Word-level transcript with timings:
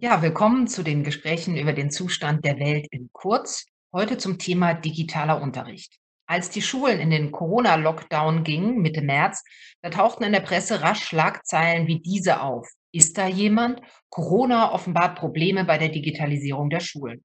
Ja, 0.00 0.22
willkommen 0.22 0.68
zu 0.68 0.84
den 0.84 1.02
Gesprächen 1.02 1.56
über 1.56 1.72
den 1.72 1.90
Zustand 1.90 2.44
der 2.44 2.60
Welt 2.60 2.86
in 2.92 3.10
kurz. 3.12 3.66
Heute 3.92 4.16
zum 4.16 4.38
Thema 4.38 4.74
digitaler 4.74 5.42
Unterricht. 5.42 5.98
Als 6.24 6.50
die 6.50 6.62
Schulen 6.62 7.00
in 7.00 7.10
den 7.10 7.32
Corona-Lockdown 7.32 8.44
gingen, 8.44 8.80
Mitte 8.80 9.02
März, 9.02 9.42
da 9.82 9.90
tauchten 9.90 10.22
in 10.22 10.30
der 10.30 10.38
Presse 10.38 10.82
rasch 10.82 11.02
Schlagzeilen 11.02 11.88
wie 11.88 11.98
diese 11.98 12.42
auf. 12.42 12.68
Ist 12.92 13.18
da 13.18 13.26
jemand? 13.26 13.80
Corona 14.08 14.72
offenbart 14.72 15.18
Probleme 15.18 15.64
bei 15.64 15.78
der 15.78 15.88
Digitalisierung 15.88 16.70
der 16.70 16.78
Schulen. 16.78 17.24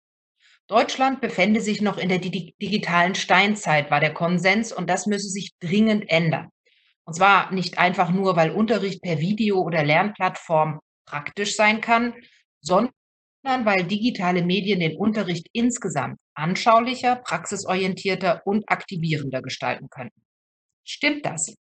Deutschland 0.66 1.22
befände 1.22 1.62
sich 1.62 1.80
noch 1.80 2.00
in 2.00 2.10
der 2.10 2.18
di 2.18 2.56
digitalen 2.60 3.14
Steinzeit, 3.14 3.92
war 3.92 4.00
der 4.00 4.16
Konsens, 4.16 4.74
und 4.74 4.90
das 4.90 5.06
müsse 5.06 5.30
sich 5.30 5.52
dringend 5.60 6.10
ändern. 6.10 6.50
Und 7.06 7.14
zwar 7.14 7.54
nicht 7.54 7.78
einfach 7.78 8.10
nur, 8.10 8.36
weil 8.36 8.50
Unterricht 8.50 9.04
per 9.04 9.20
Video 9.20 9.62
oder 9.62 9.84
Lernplattform 9.84 10.80
praktisch 11.06 11.56
sein 11.56 11.80
kann, 11.80 12.16
sondern 12.64 12.94
weil 13.44 13.84
digitale 13.84 14.44
Medien 14.44 14.80
den 14.80 14.98
Unterricht 14.98 15.48
insgesamt 15.54 16.18
anschaulicher, 16.34 17.18
praxisorientierter 17.18 18.42
und 18.46 18.64
aktivierender 18.68 19.42
gestalten 19.42 19.90
könnten. 19.90 20.22
Stimmt 20.84 21.26
das? 21.26 21.56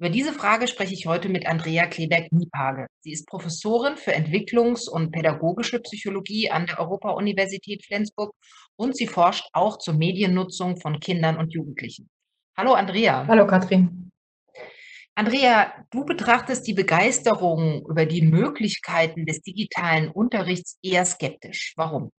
Über 0.00 0.10
diese 0.10 0.32
Frage 0.32 0.66
spreche 0.66 0.94
ich 0.94 1.06
heute 1.06 1.28
mit 1.28 1.46
Andrea 1.46 1.86
Kleberg-Niepage. 1.86 2.88
Sie 3.00 3.12
ist 3.12 3.26
Professorin 3.26 3.96
für 3.96 4.12
Entwicklungs- 4.12 4.88
und 4.88 5.12
pädagogische 5.12 5.78
Psychologie 5.80 6.50
an 6.50 6.66
der 6.66 6.80
Europa-Universität 6.80 7.84
Flensburg 7.84 8.34
und 8.76 8.96
sie 8.96 9.06
forscht 9.06 9.48
auch 9.52 9.78
zur 9.78 9.94
Mediennutzung 9.94 10.80
von 10.80 10.98
Kindern 10.98 11.36
und 11.36 11.52
Jugendlichen. 11.52 12.08
Hallo 12.56 12.72
Andrea. 12.74 13.24
Hallo 13.28 13.46
Katrin. 13.46 14.03
Andrea, 15.16 15.72
du 15.90 16.04
betrachtest 16.04 16.66
die 16.66 16.74
Begeisterung 16.74 17.86
über 17.88 18.04
die 18.04 18.22
Möglichkeiten 18.22 19.26
des 19.26 19.42
digitalen 19.42 20.10
Unterrichts 20.10 20.76
eher 20.82 21.04
skeptisch. 21.04 21.72
Warum? 21.76 22.10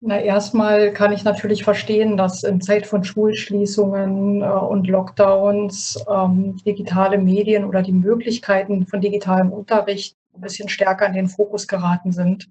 Na, 0.00 0.20
erstmal 0.20 0.92
kann 0.92 1.12
ich 1.12 1.24
natürlich 1.24 1.64
verstehen, 1.64 2.16
dass 2.16 2.42
in 2.42 2.60
Zeit 2.60 2.86
von 2.86 3.02
Schulschließungen 3.02 4.42
äh, 4.42 4.44
und 4.44 4.88
Lockdowns 4.88 6.04
ähm, 6.12 6.56
digitale 6.66 7.18
Medien 7.18 7.64
oder 7.64 7.82
die 7.82 7.92
Möglichkeiten 7.92 8.86
von 8.86 9.00
digitalem 9.00 9.52
Unterricht 9.52 10.16
ein 10.34 10.42
bisschen 10.42 10.68
stärker 10.68 11.06
in 11.06 11.14
den 11.14 11.28
Fokus 11.28 11.66
geraten 11.66 12.12
sind, 12.12 12.48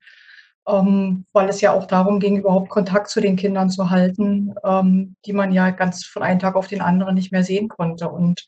ähm, 0.67 1.25
weil 1.33 1.49
es 1.49 1.61
ja 1.61 1.73
auch 1.73 1.85
darum 1.85 2.19
ging, 2.19 2.37
überhaupt 2.37 2.69
Kontakt 2.69 3.09
zu 3.09 3.21
den 3.21 3.35
Kindern 3.35 3.69
zu 3.69 3.89
halten, 3.89 4.55
ähm, 4.63 5.15
die 5.25 5.33
man 5.33 5.51
ja 5.51 5.69
ganz 5.71 6.05
von 6.05 6.23
einem 6.23 6.39
Tag 6.39 6.55
auf 6.55 6.67
den 6.67 6.81
anderen 6.81 7.15
nicht 7.15 7.31
mehr 7.31 7.43
sehen 7.43 7.67
konnte. 7.67 8.09
Und 8.09 8.45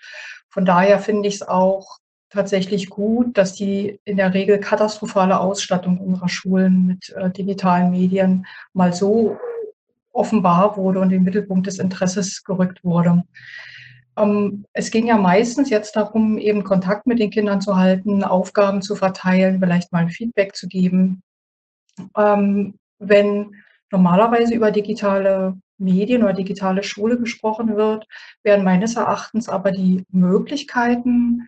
von 0.50 0.66
daher 0.66 1.00
finde 1.00 1.28
ich 1.28 1.36
es 1.36 1.48
auch 1.48 2.00
tatsächlich 2.30 2.90
gut, 2.90 3.38
dass 3.38 3.54
die 3.54 4.00
in 4.04 4.18
der 4.18 4.34
Regel 4.34 4.60
katastrophale 4.60 5.40
Ausstattung 5.40 6.00
unserer 6.00 6.30
Schulen 6.30 6.86
mit 6.86 7.10
äh, 7.16 7.30
digitalen 7.30 7.92
Medien 7.92 8.46
mal 8.74 8.94
so 8.94 9.38
offenbar 10.12 10.76
wurde 10.78 11.00
und 11.00 11.12
in 11.12 11.20
den 11.20 11.24
Mittelpunkt 11.24 11.68
des 11.68 11.80
Interesses 11.80 12.44
gerückt 12.44 12.84
wurde. 12.84 13.24
Ähm, 14.18 14.66
es 14.74 14.90
ging 14.92 15.08
ja 15.08 15.18
meistens 15.18 15.70
jetzt 15.70 15.96
darum, 15.96 16.38
eben 16.38 16.64
Kontakt 16.64 17.06
mit 17.06 17.20
den 17.20 17.30
Kindern 17.30 17.62
zu 17.62 17.78
halten, 17.78 18.24
Aufgaben 18.24 18.82
zu 18.82 18.96
verteilen, 18.96 19.60
vielleicht 19.60 19.92
mal 19.92 20.00
ein 20.00 20.10
Feedback 20.10 20.56
zu 20.56 20.68
geben. 20.68 21.22
Ähm, 22.16 22.76
wenn 23.00 23.56
normalerweise 23.92 24.54
über 24.54 24.72
digitale 24.72 25.58
Medien 25.78 26.24
oder 26.24 26.34
digitale 26.34 26.84
Schule 26.84 27.20
gesprochen 27.20 27.76
wird, 27.76 28.08
werden 28.44 28.66
meines 28.66 28.96
Erachtens 28.96 29.48
aber 29.48 29.72
die 29.72 30.04
Möglichkeiten 30.12 31.48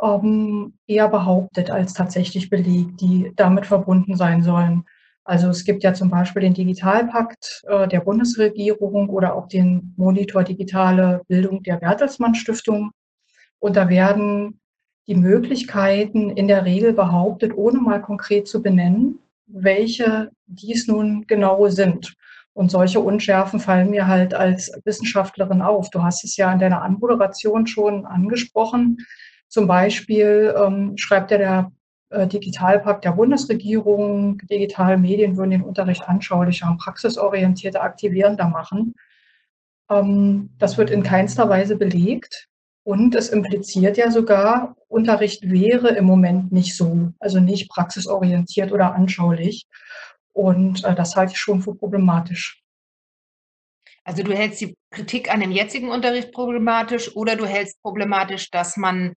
ähm, 0.00 0.74
eher 0.86 1.08
behauptet 1.08 1.70
als 1.70 1.94
tatsächlich 1.94 2.50
belegt, 2.50 3.00
die 3.00 3.32
damit 3.36 3.66
verbunden 3.66 4.16
sein 4.16 4.42
sollen. 4.42 4.84
Also 5.24 5.48
es 5.48 5.64
gibt 5.64 5.82
ja 5.82 5.92
zum 5.92 6.08
Beispiel 6.08 6.42
den 6.42 6.54
Digitalpakt 6.54 7.62
äh, 7.66 7.88
der 7.88 8.00
Bundesregierung 8.00 9.08
oder 9.08 9.34
auch 9.34 9.48
den 9.48 9.92
Monitor 9.96 10.44
Digitale 10.44 11.22
Bildung 11.28 11.62
der 11.62 11.76
Bertelsmann 11.76 12.34
Stiftung. 12.34 12.92
Und 13.58 13.76
da 13.76 13.88
werden 13.88 14.60
die 15.08 15.16
Möglichkeiten 15.16 16.30
in 16.30 16.48
der 16.48 16.64
Regel 16.64 16.92
behauptet, 16.92 17.56
ohne 17.56 17.80
mal 17.80 18.00
konkret 18.00 18.46
zu 18.46 18.62
benennen, 18.62 19.18
welche 19.46 20.30
dies 20.46 20.86
nun 20.86 21.26
genau 21.26 21.68
sind. 21.68 22.14
Und 22.52 22.70
solche 22.70 23.00
Unschärfen 23.00 23.60
fallen 23.60 23.90
mir 23.90 24.06
halt 24.06 24.32
als 24.32 24.72
Wissenschaftlerin 24.84 25.60
auf. 25.60 25.90
Du 25.90 26.02
hast 26.02 26.24
es 26.24 26.36
ja 26.36 26.50
in 26.52 26.58
deiner 26.58 26.82
Anmoderation 26.82 27.66
schon 27.66 28.06
angesprochen. 28.06 28.98
Zum 29.48 29.66
Beispiel 29.66 30.54
ähm, 30.56 30.96
schreibt 30.96 31.30
ja 31.30 31.38
der 31.38 31.72
äh, 32.10 32.26
Digitalpakt 32.26 33.04
der 33.04 33.12
Bundesregierung, 33.12 34.38
digitale 34.50 34.96
Medien 34.96 35.36
würden 35.36 35.50
den 35.50 35.62
Unterricht 35.62 36.08
anschaulicher 36.08 36.70
und 36.70 36.78
praxisorientierter, 36.78 37.82
aktivierender 37.82 38.48
machen. 38.48 38.94
Ähm, 39.90 40.50
das 40.58 40.78
wird 40.78 40.90
in 40.90 41.02
keinster 41.02 41.48
Weise 41.48 41.76
belegt. 41.76 42.48
Und 42.86 43.16
es 43.16 43.30
impliziert 43.30 43.96
ja 43.96 44.12
sogar, 44.12 44.76
Unterricht 44.86 45.50
wäre 45.50 45.88
im 45.88 46.04
Moment 46.04 46.52
nicht 46.52 46.76
so, 46.76 47.12
also 47.18 47.40
nicht 47.40 47.68
praxisorientiert 47.68 48.70
oder 48.70 48.94
anschaulich. 48.94 49.66
Und 50.32 50.84
äh, 50.84 50.94
das 50.94 51.16
halte 51.16 51.32
ich 51.32 51.40
schon 51.40 51.62
für 51.62 51.74
problematisch. 51.74 52.62
Also 54.04 54.22
du 54.22 54.32
hältst 54.32 54.60
die 54.60 54.76
Kritik 54.92 55.34
an 55.34 55.40
dem 55.40 55.50
jetzigen 55.50 55.88
Unterricht 55.88 56.30
problematisch 56.30 57.16
oder 57.16 57.34
du 57.34 57.44
hältst 57.44 57.82
problematisch, 57.82 58.52
dass 58.52 58.76
man 58.76 59.14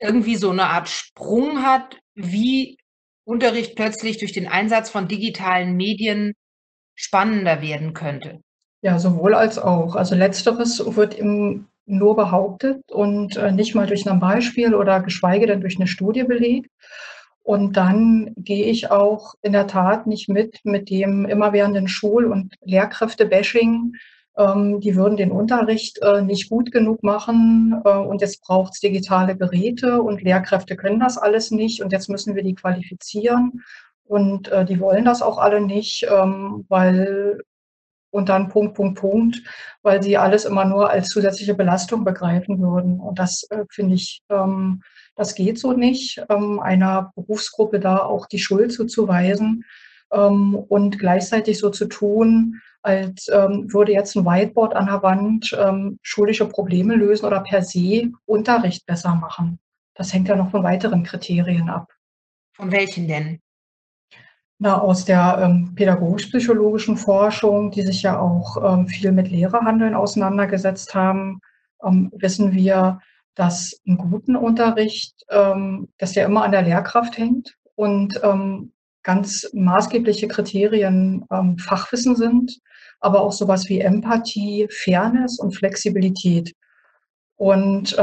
irgendwie 0.00 0.36
so 0.36 0.48
eine 0.48 0.64
Art 0.64 0.88
Sprung 0.88 1.62
hat, 1.62 1.98
wie 2.14 2.78
Unterricht 3.26 3.76
plötzlich 3.76 4.16
durch 4.16 4.32
den 4.32 4.48
Einsatz 4.48 4.88
von 4.88 5.08
digitalen 5.08 5.76
Medien 5.76 6.32
spannender 6.94 7.60
werden 7.60 7.92
könnte? 7.92 8.40
Ja, 8.80 8.98
sowohl 8.98 9.34
als 9.34 9.58
auch. 9.58 9.94
Also 9.94 10.14
letzteres 10.14 10.96
wird 10.96 11.12
im 11.12 11.67
nur 11.88 12.16
behauptet 12.16 12.90
und 12.90 13.36
äh, 13.36 13.52
nicht 13.52 13.74
mal 13.74 13.86
durch 13.86 14.08
ein 14.08 14.20
Beispiel 14.20 14.74
oder 14.74 15.00
geschweige 15.00 15.46
denn 15.46 15.60
durch 15.60 15.76
eine 15.76 15.86
Studie 15.86 16.24
belegt. 16.24 16.70
Und 17.42 17.76
dann 17.78 18.34
gehe 18.36 18.66
ich 18.66 18.90
auch 18.90 19.34
in 19.40 19.52
der 19.52 19.66
Tat 19.66 20.06
nicht 20.06 20.28
mit 20.28 20.60
mit 20.64 20.90
dem 20.90 21.24
immerwährenden 21.24 21.88
Schul- 21.88 22.26
und 22.26 22.54
Lehrkräfte-Bashing. 22.62 23.94
Ähm, 24.36 24.80
die 24.80 24.94
würden 24.94 25.16
den 25.16 25.32
Unterricht 25.32 25.98
äh, 26.02 26.22
nicht 26.22 26.50
gut 26.50 26.70
genug 26.70 27.02
machen 27.02 27.80
äh, 27.84 27.88
und 27.88 28.20
jetzt 28.20 28.42
braucht 28.42 28.74
es 28.74 28.80
digitale 28.80 29.36
Geräte 29.36 30.02
und 30.02 30.22
Lehrkräfte 30.22 30.76
können 30.76 31.00
das 31.00 31.18
alles 31.18 31.50
nicht 31.50 31.82
und 31.82 31.92
jetzt 31.92 32.08
müssen 32.08 32.36
wir 32.36 32.42
die 32.42 32.54
qualifizieren. 32.54 33.62
Und 34.04 34.48
äh, 34.48 34.64
die 34.64 34.80
wollen 34.80 35.04
das 35.04 35.22
auch 35.22 35.38
alle 35.38 35.60
nicht, 35.60 36.06
ähm, 36.10 36.64
weil 36.68 37.40
und 38.10 38.28
dann 38.28 38.48
Punkt, 38.48 38.74
Punkt, 38.74 38.98
Punkt, 38.98 39.42
weil 39.82 40.02
sie 40.02 40.16
alles 40.16 40.44
immer 40.44 40.64
nur 40.64 40.90
als 40.90 41.08
zusätzliche 41.08 41.54
Belastung 41.54 42.04
begreifen 42.04 42.60
würden. 42.60 43.00
Und 43.00 43.18
das 43.18 43.46
äh, 43.50 43.64
finde 43.70 43.94
ich, 43.94 44.22
ähm, 44.30 44.82
das 45.14 45.34
geht 45.34 45.58
so 45.58 45.72
nicht, 45.72 46.22
ähm, 46.28 46.60
einer 46.60 47.12
Berufsgruppe 47.14 47.80
da 47.80 47.98
auch 47.98 48.26
die 48.26 48.38
Schuld 48.38 48.72
zuzuweisen 48.72 49.64
ähm, 50.12 50.54
und 50.54 50.98
gleichzeitig 50.98 51.58
so 51.58 51.70
zu 51.70 51.86
tun, 51.86 52.60
als 52.82 53.28
ähm, 53.28 53.72
würde 53.72 53.92
jetzt 53.92 54.16
ein 54.16 54.24
Whiteboard 54.24 54.74
an 54.74 54.86
der 54.86 55.02
Wand 55.02 55.56
ähm, 55.58 55.98
schulische 56.02 56.46
Probleme 56.46 56.94
lösen 56.94 57.26
oder 57.26 57.40
per 57.40 57.62
se 57.62 58.10
Unterricht 58.24 58.86
besser 58.86 59.14
machen. 59.14 59.58
Das 59.94 60.14
hängt 60.14 60.28
ja 60.28 60.36
noch 60.36 60.50
von 60.50 60.62
weiteren 60.62 61.02
Kriterien 61.02 61.68
ab. 61.68 61.92
Von 62.54 62.70
welchen 62.70 63.08
denn? 63.08 63.40
Na, 64.60 64.80
aus 64.80 65.04
der 65.04 65.38
ähm, 65.40 65.74
pädagogisch-psychologischen 65.76 66.96
Forschung, 66.96 67.70
die 67.70 67.82
sich 67.82 68.02
ja 68.02 68.18
auch 68.18 68.56
ähm, 68.56 68.88
viel 68.88 69.12
mit 69.12 69.30
Lehrerhandeln 69.30 69.94
auseinandergesetzt 69.94 70.96
haben, 70.96 71.40
ähm, 71.84 72.10
wissen 72.16 72.52
wir, 72.52 72.98
dass 73.36 73.80
einen 73.86 73.98
guten 73.98 74.34
Unterricht, 74.34 75.14
ähm, 75.30 75.88
dass 75.98 76.12
der 76.12 76.26
immer 76.26 76.42
an 76.42 76.50
der 76.50 76.62
Lehrkraft 76.62 77.16
hängt 77.18 77.54
und 77.76 78.20
ähm, 78.24 78.72
ganz 79.04 79.48
maßgebliche 79.52 80.26
Kriterien 80.26 81.24
ähm, 81.30 81.56
Fachwissen 81.58 82.16
sind, 82.16 82.58
aber 82.98 83.20
auch 83.20 83.32
sowas 83.32 83.68
wie 83.68 83.80
Empathie, 83.80 84.66
Fairness 84.70 85.38
und 85.38 85.54
Flexibilität. 85.54 86.52
Und 87.36 87.96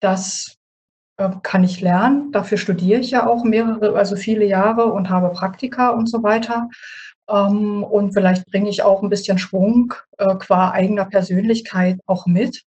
das 0.00 0.56
äh, 0.56 0.61
kann 1.42 1.62
ich 1.62 1.80
lernen. 1.80 2.32
Dafür 2.32 2.58
studiere 2.58 3.00
ich 3.00 3.10
ja 3.10 3.26
auch 3.26 3.44
mehrere, 3.44 3.96
also 3.96 4.16
viele 4.16 4.44
Jahre 4.44 4.86
und 4.86 5.10
habe 5.10 5.30
Praktika 5.30 5.90
und 5.90 6.08
so 6.08 6.22
weiter. 6.22 6.68
Ähm, 7.28 7.84
und 7.84 8.12
vielleicht 8.12 8.46
bringe 8.46 8.68
ich 8.70 8.82
auch 8.82 9.02
ein 9.02 9.08
bisschen 9.08 9.38
Schwung 9.38 9.94
äh, 10.18 10.34
qua 10.36 10.70
eigener 10.70 11.04
Persönlichkeit 11.04 11.98
auch 12.06 12.26
mit. 12.26 12.62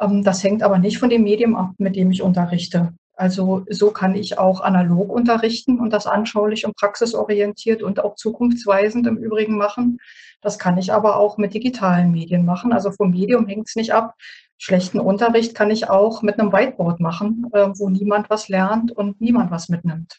Ähm, 0.00 0.24
das 0.24 0.42
hängt 0.42 0.62
aber 0.62 0.78
nicht 0.78 0.98
von 0.98 1.10
dem 1.10 1.24
Medium 1.24 1.56
ab, 1.56 1.72
mit 1.78 1.96
dem 1.96 2.10
ich 2.10 2.22
unterrichte. 2.22 2.92
Also 3.16 3.64
so 3.68 3.90
kann 3.90 4.14
ich 4.14 4.38
auch 4.38 4.60
analog 4.60 5.10
unterrichten 5.10 5.80
und 5.80 5.92
das 5.92 6.06
anschaulich 6.06 6.64
und 6.64 6.76
praxisorientiert 6.76 7.82
und 7.82 7.98
auch 8.04 8.14
zukunftsweisend 8.14 9.08
im 9.08 9.16
Übrigen 9.16 9.56
machen. 9.56 9.98
Das 10.40 10.56
kann 10.56 10.78
ich 10.78 10.92
aber 10.92 11.16
auch 11.16 11.36
mit 11.36 11.52
digitalen 11.52 12.12
Medien 12.12 12.44
machen. 12.44 12.72
Also 12.72 12.92
vom 12.92 13.10
Medium 13.10 13.48
hängt 13.48 13.66
es 13.68 13.74
nicht 13.74 13.92
ab. 13.92 14.14
Schlechten 14.58 14.98
Unterricht 14.98 15.54
kann 15.54 15.70
ich 15.70 15.88
auch 15.88 16.22
mit 16.22 16.38
einem 16.38 16.52
Whiteboard 16.52 17.00
machen, 17.00 17.46
äh, 17.52 17.68
wo 17.76 17.88
niemand 17.88 18.28
was 18.28 18.48
lernt 18.48 18.90
und 18.92 19.20
niemand 19.20 19.50
was 19.50 19.68
mitnimmt. 19.68 20.18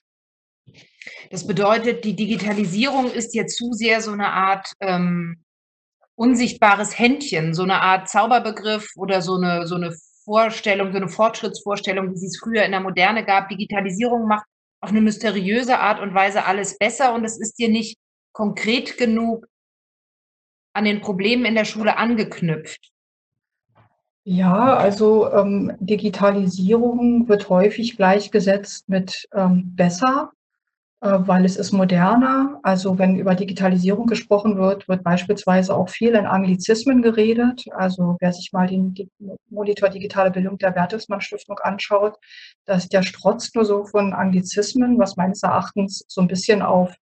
Das 1.29 1.45
bedeutet, 1.45 2.05
die 2.05 2.15
Digitalisierung 2.15 3.11
ist 3.11 3.35
jetzt 3.35 3.57
zu 3.57 3.73
sehr 3.73 4.01
so 4.01 4.11
eine 4.11 4.31
Art, 4.31 4.71
ähm, 4.79 5.43
unsichtbares 6.15 6.97
Händchen, 6.97 7.53
so 7.53 7.63
eine 7.63 7.81
Art 7.81 8.09
Zauberbegriff 8.09 8.89
oder 8.95 9.21
so 9.21 9.35
eine 9.35 9.67
so 9.67 9.75
eine 9.75 9.95
Vorstellung, 10.25 10.91
so 10.91 10.97
eine 10.97 11.09
Fortschrittsvorstellung, 11.09 12.11
wie 12.11 12.17
sie 12.17 12.27
es 12.27 12.39
früher 12.39 12.63
in 12.63 12.71
der 12.71 12.81
Moderne 12.81 13.25
gab. 13.25 13.49
Digitalisierung 13.49 14.27
macht 14.27 14.45
auf 14.81 14.89
eine 14.89 15.01
mysteriöse 15.01 15.79
Art 15.79 15.99
und 15.99 16.13
Weise 16.13 16.45
alles 16.45 16.77
besser 16.77 17.13
und 17.13 17.25
es 17.25 17.39
ist 17.39 17.57
dir 17.57 17.69
nicht 17.69 17.97
konkret 18.31 18.97
genug 18.97 19.47
an 20.73 20.85
den 20.85 21.01
Problemen 21.01 21.45
in 21.45 21.55
der 21.55 21.65
Schule 21.65 21.97
angeknüpft. 21.97 22.91
Ja, 24.31 24.75
also 24.77 25.31
ähm, 25.33 25.75
Digitalisierung 25.79 27.27
wird 27.27 27.49
häufig 27.49 27.97
gleichgesetzt 27.97 28.87
mit 28.87 29.27
ähm, 29.33 29.75
besser, 29.75 30.31
äh, 31.01 31.17
weil 31.21 31.45
es 31.45 31.57
ist 31.57 31.71
moderner. 31.71 32.59
Also 32.61 32.99
wenn 32.99 33.15
über 33.17 33.33
Digitalisierung 33.33 34.05
gesprochen 34.05 34.57
wird, 34.59 34.87
wird 34.87 35.03
beispielsweise 35.03 35.75
auch 35.75 35.89
viel 35.89 36.09
in 36.13 36.27
Anglizismen 36.27 37.01
geredet. 37.01 37.65
Also 37.71 38.17
wer 38.19 38.31
sich 38.31 38.51
mal 38.53 38.67
den 38.67 38.93
Monitor 39.49 39.89
Digitale 39.89 40.29
Bildung 40.29 40.59
der 40.59 40.71
Bertelsmann 40.71 41.21
Stiftung 41.21 41.57
anschaut, 41.63 42.15
dass 42.65 42.87
der 42.87 43.01
strotzt 43.01 43.55
nur 43.55 43.65
so 43.65 43.83
von 43.85 44.13
Anglizismen, 44.13 44.99
was 44.99 45.17
meines 45.17 45.41
Erachtens 45.41 46.05
so 46.07 46.21
ein 46.21 46.27
bisschen 46.27 46.61
auf 46.61 46.93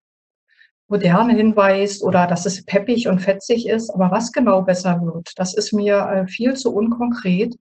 Moderne 0.87 1.33
hinweist 1.33 2.03
oder 2.03 2.27
dass 2.27 2.45
es 2.45 2.65
peppig 2.65 3.07
und 3.07 3.19
fetzig 3.19 3.67
ist. 3.67 3.89
Aber 3.89 4.11
was 4.11 4.31
genau 4.31 4.61
besser 4.61 5.01
wird, 5.01 5.31
das 5.35 5.53
ist 5.53 5.73
mir 5.73 5.97
äh, 5.97 6.27
viel 6.27 6.55
zu 6.55 6.73
unkonkret. 6.73 7.55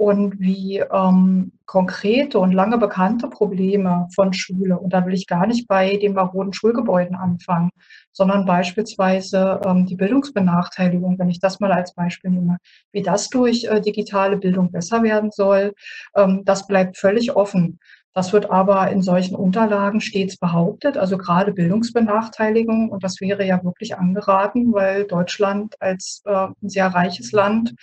Und 0.00 0.40
wie 0.40 0.78
ähm, 0.78 1.52
konkrete 1.66 2.38
und 2.38 2.52
lange 2.52 2.78
bekannte 2.78 3.28
Probleme 3.28 4.08
von 4.14 4.32
Schule, 4.32 4.78
und 4.78 4.94
da 4.94 5.04
will 5.04 5.12
ich 5.12 5.26
gar 5.26 5.46
nicht 5.46 5.68
bei 5.68 5.98
den 5.98 6.14
maroden 6.14 6.54
Schulgebäuden 6.54 7.14
anfangen, 7.14 7.68
sondern 8.10 8.46
beispielsweise 8.46 9.60
ähm, 9.62 9.84
die 9.84 9.96
Bildungsbenachteiligung, 9.96 11.18
wenn 11.18 11.28
ich 11.28 11.38
das 11.38 11.60
mal 11.60 11.70
als 11.70 11.94
Beispiel 11.94 12.30
nehme, 12.30 12.56
wie 12.92 13.02
das 13.02 13.28
durch 13.28 13.64
äh, 13.64 13.82
digitale 13.82 14.38
Bildung 14.38 14.72
besser 14.72 15.02
werden 15.02 15.30
soll, 15.32 15.74
ähm, 16.16 16.44
das 16.46 16.66
bleibt 16.66 16.96
völlig 16.96 17.36
offen. 17.36 17.78
Das 18.12 18.32
wird 18.32 18.50
aber 18.50 18.90
in 18.90 19.02
solchen 19.02 19.36
Unterlagen 19.36 20.00
stets 20.00 20.36
behauptet, 20.36 20.96
also 20.96 21.16
gerade 21.16 21.52
Bildungsbenachteiligung. 21.52 22.90
Und 22.90 23.04
das 23.04 23.20
wäre 23.20 23.46
ja 23.46 23.62
wirklich 23.62 23.96
angeraten, 23.96 24.72
weil 24.72 25.04
Deutschland 25.04 25.76
als 25.80 26.22
äh, 26.24 26.48
ein 26.60 26.68
sehr 26.68 26.88
reiches 26.88 27.30
Land 27.30 27.74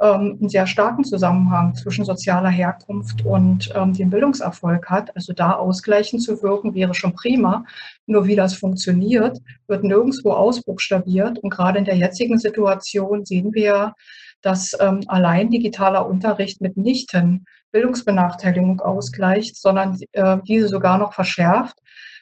ähm, 0.00 0.38
einen 0.40 0.48
sehr 0.48 0.66
starken 0.66 1.04
Zusammenhang 1.04 1.74
zwischen 1.74 2.04
sozialer 2.04 2.48
Herkunft 2.48 3.24
und 3.24 3.70
ähm, 3.74 3.92
dem 3.92 4.10
Bildungserfolg 4.10 4.88
hat. 4.88 5.14
Also 5.14 5.32
da 5.32 5.52
ausgleichend 5.52 6.22
zu 6.22 6.42
wirken, 6.42 6.74
wäre 6.74 6.94
schon 6.94 7.14
prima. 7.14 7.64
Nur 8.06 8.26
wie 8.26 8.36
das 8.36 8.54
funktioniert, 8.54 9.38
wird 9.68 9.84
nirgendwo 9.84 10.32
ausbuchstabiert. 10.32 11.38
Und 11.38 11.50
gerade 11.50 11.78
in 11.78 11.84
der 11.84 11.96
jetzigen 11.96 12.38
Situation 12.38 13.24
sehen 13.24 13.52
wir, 13.52 13.94
dass 14.42 14.76
ähm, 14.80 15.00
allein 15.06 15.50
digitaler 15.50 16.06
Unterricht 16.06 16.60
mitnichten 16.60 17.46
Bildungsbenachteiligung 17.72 18.80
ausgleicht, 18.80 19.56
sondern 19.56 19.98
äh, 20.12 20.38
diese 20.46 20.68
sogar 20.68 20.98
noch 20.98 21.12
verschärft, 21.12 21.78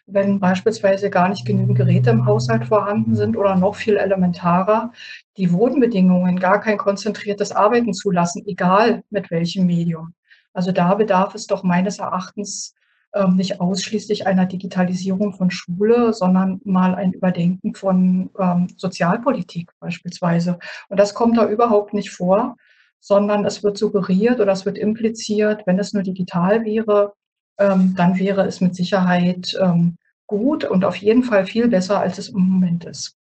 wenn 0.07 0.41
beispielsweise 0.41 1.11
gar 1.11 1.29
nicht 1.29 1.47
genügend 1.47 1.79
Geräte 1.79 2.11
im 2.11 2.27
Haushalt 2.27 2.67
vorhanden 2.67 3.15
sind 3.15 3.37
oder 3.37 3.57
noch 3.57 3.75
viel 3.75 3.97
elementarer, 3.97 4.93
die 5.37 5.53
Wohnbedingungen 5.53 6.39
gar 6.39 6.61
kein 6.61 6.77
konzentriertes 6.77 7.53
Arbeiten 7.53 7.95
zulassen, 7.95 8.43
egal 8.47 9.03
mit 9.11 9.31
welchem 9.31 9.67
Medium. 9.67 10.15
Also 10.53 10.73
da 10.73 10.95
bedarf 10.95 11.35
es 11.35 11.47
doch 11.47 11.63
meines 11.63 11.99
Erachtens 11.99 12.75
ähm, 13.15 13.37
nicht 13.37 13.61
ausschließlich 13.61 14.27
einer 14.27 14.47
Digitalisierung 14.47 15.33
von 15.35 15.51
Schule, 15.51 16.13
sondern 16.13 16.61
mal 16.65 16.95
ein 16.95 17.13
Überdenken 17.13 17.75
von 17.75 18.31
ähm, 18.39 18.69
Sozialpolitik 18.77 19.73
beispielsweise. 19.81 20.59
Und 20.89 21.01
das 21.01 21.15
kommt 21.15 21.39
da 21.39 21.49
überhaupt 21.49 21.95
nicht 21.95 22.11
vor 22.11 22.57
sondern 23.05 23.45
es 23.45 23.63
wird 23.63 23.77
suggeriert 23.77 24.41
oder 24.41 24.53
es 24.53 24.65
wird 24.65 24.79
impliziert, 24.79 25.67
wenn 25.67 25.79
es 25.79 25.93
nur 25.93 26.03
digital 26.03 26.65
wäre, 26.65 27.13
ähm, 27.59 27.95
dann 27.99 28.19
wäre 28.19 28.47
es 28.47 28.63
mit 28.63 28.75
Sicherheit 28.75 29.55
ähm, 29.61 29.99
gut 30.27 30.65
und 30.65 30.87
auf 30.87 30.97
jeden 30.97 31.23
Fall 31.23 31.45
viel 31.45 31.69
besser, 31.69 32.01
als 32.01 32.17
es 32.17 32.31
im 32.31 32.41
Moment 32.41 32.87
ist. 32.87 33.15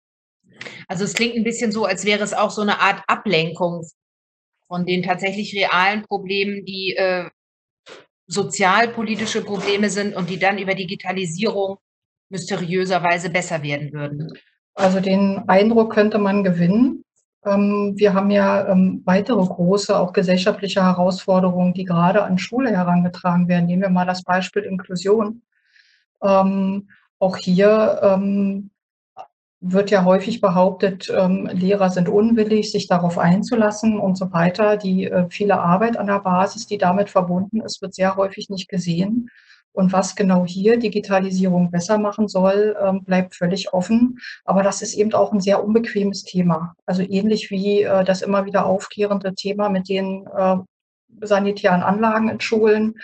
Also 0.88 1.04
es 1.04 1.14
klingt 1.14 1.36
ein 1.36 1.44
bisschen 1.44 1.74
so, 1.74 1.84
als 1.84 2.06
wäre 2.06 2.24
es 2.24 2.34
auch 2.34 2.50
so 2.50 2.62
eine 2.62 2.80
Art 2.80 3.04
Ablenkung 3.08 3.86
von 4.68 4.86
den 4.86 5.04
tatsächlich 5.04 5.54
realen 5.54 6.04
Problemen, 6.04 6.64
die 6.64 6.96
äh, 6.96 7.30
sozialpolitische 8.28 9.44
Probleme 9.44 9.90
sind 9.90 10.16
und 10.16 10.30
die 10.30 10.40
dann 10.40 10.60
über 10.60 10.76
Digitalisierung 10.76 11.76
mysteriöserweise 12.30 13.30
besser 13.30 13.62
werden 13.62 13.92
würden. 13.92 14.32
Also 14.76 15.02
den 15.02 15.44
Eindruck 15.50 15.94
könnte 15.94 16.20
man 16.20 16.46
gewinnen. 16.46 17.04
Ähm, 17.46 17.94
wir 17.96 18.14
haben 18.14 18.32
ja 18.32 18.68
ähm, 18.68 19.02
weitere 19.06 19.44
große, 19.46 19.98
auch 19.98 20.14
gesellschaftliche 20.14 20.84
Herausforderungen, 20.84 21.74
die 21.74 21.86
gerade 21.86 22.24
an 22.24 22.38
Schule 22.38 22.72
herangetragen 22.72 23.48
werden. 23.48 23.66
Nehmen 23.66 23.82
wir 23.84 23.90
mal 23.90 24.06
das 24.06 24.24
Beispiel 24.24 24.64
Inklusion. 24.64 25.42
Ähm, 26.22 26.90
auch 27.20 27.38
hier 27.38 28.20
wird 29.62 29.92
ja 29.92 30.04
häufig 30.04 30.42
behauptet, 30.42 31.08
Lehrer 31.08 31.90
sind 31.90 32.10
unwillig, 32.10 32.70
sich 32.70 32.88
darauf 32.88 33.18
einzulassen 33.18 33.98
und 33.98 34.18
so 34.18 34.34
weiter. 34.34 34.76
Die 34.76 35.06
äh, 35.06 35.28
viele 35.30 35.60
Arbeit 35.62 35.96
an 35.96 36.08
der 36.08 36.20
Basis, 36.20 36.68
die 36.68 36.78
damit 36.78 37.10
verbunden 37.10 37.62
ist, 37.62 37.82
wird 37.82 37.94
sehr 37.96 38.18
häufig 38.18 38.50
nicht 38.50 38.68
gesehen. 38.68 39.30
Und 39.74 39.92
was 39.92 40.16
genau 40.16 40.46
hier 40.46 40.78
Digitalisierung 40.78 41.72
besser 41.72 41.98
machen 41.98 42.28
soll, 42.28 42.76
ähm, 42.82 43.04
bleibt 43.04 43.36
völlig 43.36 43.74
offen. 43.74 44.20
Aber 44.46 44.64
das 44.64 44.82
ist 44.82 44.94
eben 44.94 45.14
auch 45.14 45.34
ein 45.34 45.42
sehr 45.42 45.64
unbequemes 45.64 46.24
Thema. 46.24 46.76
Also 46.86 47.02
ähnlich 47.02 47.50
wie 47.50 47.82
äh, 47.82 48.04
das 48.04 48.22
immer 48.22 48.46
wieder 48.46 48.66
aufkehrende 48.66 49.34
Thema 49.34 49.70
mit 49.70 49.90
den 49.90 50.28
äh, 50.28 50.58
sanitären 51.22 51.84
Anlagen 51.84 52.30
in 52.30 52.40
Schulen. 52.40 52.96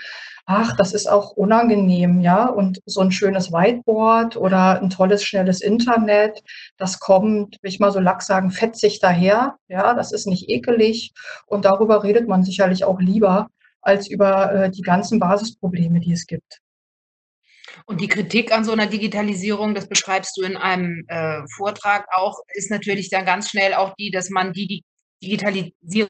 Ach, 0.45 0.75
das 0.75 0.93
ist 0.93 1.07
auch 1.07 1.31
unangenehm, 1.31 2.21
ja. 2.21 2.47
Und 2.47 2.79
so 2.85 3.01
ein 3.01 3.11
schönes 3.11 3.51
Whiteboard 3.51 4.35
oder 4.35 4.81
ein 4.81 4.89
tolles, 4.89 5.23
schnelles 5.23 5.61
Internet, 5.61 6.41
das 6.77 6.99
kommt, 6.99 7.57
will 7.61 7.69
ich 7.69 7.79
mal 7.79 7.91
so 7.91 7.99
lack 7.99 8.23
sagen, 8.23 8.49
fetzig 8.51 8.99
daher. 8.99 9.57
Ja, 9.67 9.93
das 9.93 10.11
ist 10.11 10.25
nicht 10.25 10.49
ekelig. 10.49 11.13
Und 11.45 11.65
darüber 11.65 12.03
redet 12.03 12.27
man 12.27 12.43
sicherlich 12.43 12.83
auch 12.83 12.99
lieber, 12.99 13.47
als 13.81 14.07
über 14.07 14.53
äh, 14.53 14.71
die 14.71 14.81
ganzen 14.81 15.19
Basisprobleme, 15.19 15.99
die 15.99 16.13
es 16.13 16.25
gibt. 16.25 16.59
Und 17.85 18.01
die 18.01 18.07
Kritik 18.07 18.51
an 18.51 18.63
so 18.63 18.71
einer 18.71 18.87
Digitalisierung, 18.87 19.73
das 19.75 19.87
beschreibst 19.87 20.37
du 20.37 20.43
in 20.43 20.57
einem 20.57 21.05
äh, 21.07 21.41
Vortrag 21.55 22.07
auch, 22.13 22.39
ist 22.53 22.71
natürlich 22.71 23.09
dann 23.09 23.25
ganz 23.25 23.49
schnell 23.49 23.73
auch 23.73 23.93
die, 23.95 24.11
dass 24.11 24.29
man 24.29 24.53
die, 24.53 24.67
die 24.67 24.83
Digitalisierung 25.23 26.09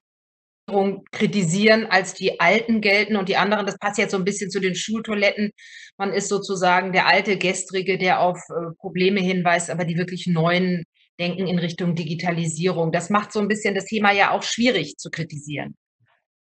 kritisieren 1.11 1.88
als 1.88 2.13
die 2.13 2.39
Alten 2.39 2.81
gelten 2.81 3.15
und 3.15 3.27
die 3.27 3.38
anderen, 3.38 3.65
das 3.65 3.77
passt 3.77 3.97
jetzt 3.97 4.11
so 4.11 4.17
ein 4.17 4.25
bisschen 4.25 4.51
zu 4.51 4.59
den 4.59 4.75
Schultoiletten. 4.75 5.51
Man 5.97 6.13
ist 6.13 6.29
sozusagen 6.29 6.93
der 6.93 7.07
alte 7.07 7.38
Gestrige, 7.38 7.97
der 7.97 8.19
auf 8.21 8.38
äh, 8.49 8.73
Probleme 8.77 9.19
hinweist, 9.19 9.69
aber 9.69 9.85
die 9.85 9.97
wirklich 9.97 10.27
neuen 10.27 10.83
denken 11.19 11.47
in 11.47 11.59
Richtung 11.59 11.95
Digitalisierung. 11.95 12.91
Das 12.91 13.09
macht 13.09 13.33
so 13.33 13.39
ein 13.39 13.47
bisschen 13.47 13.75
das 13.75 13.85
Thema 13.85 14.11
ja 14.11 14.31
auch 14.31 14.43
schwierig 14.43 14.97
zu 14.97 15.09
kritisieren. 15.09 15.75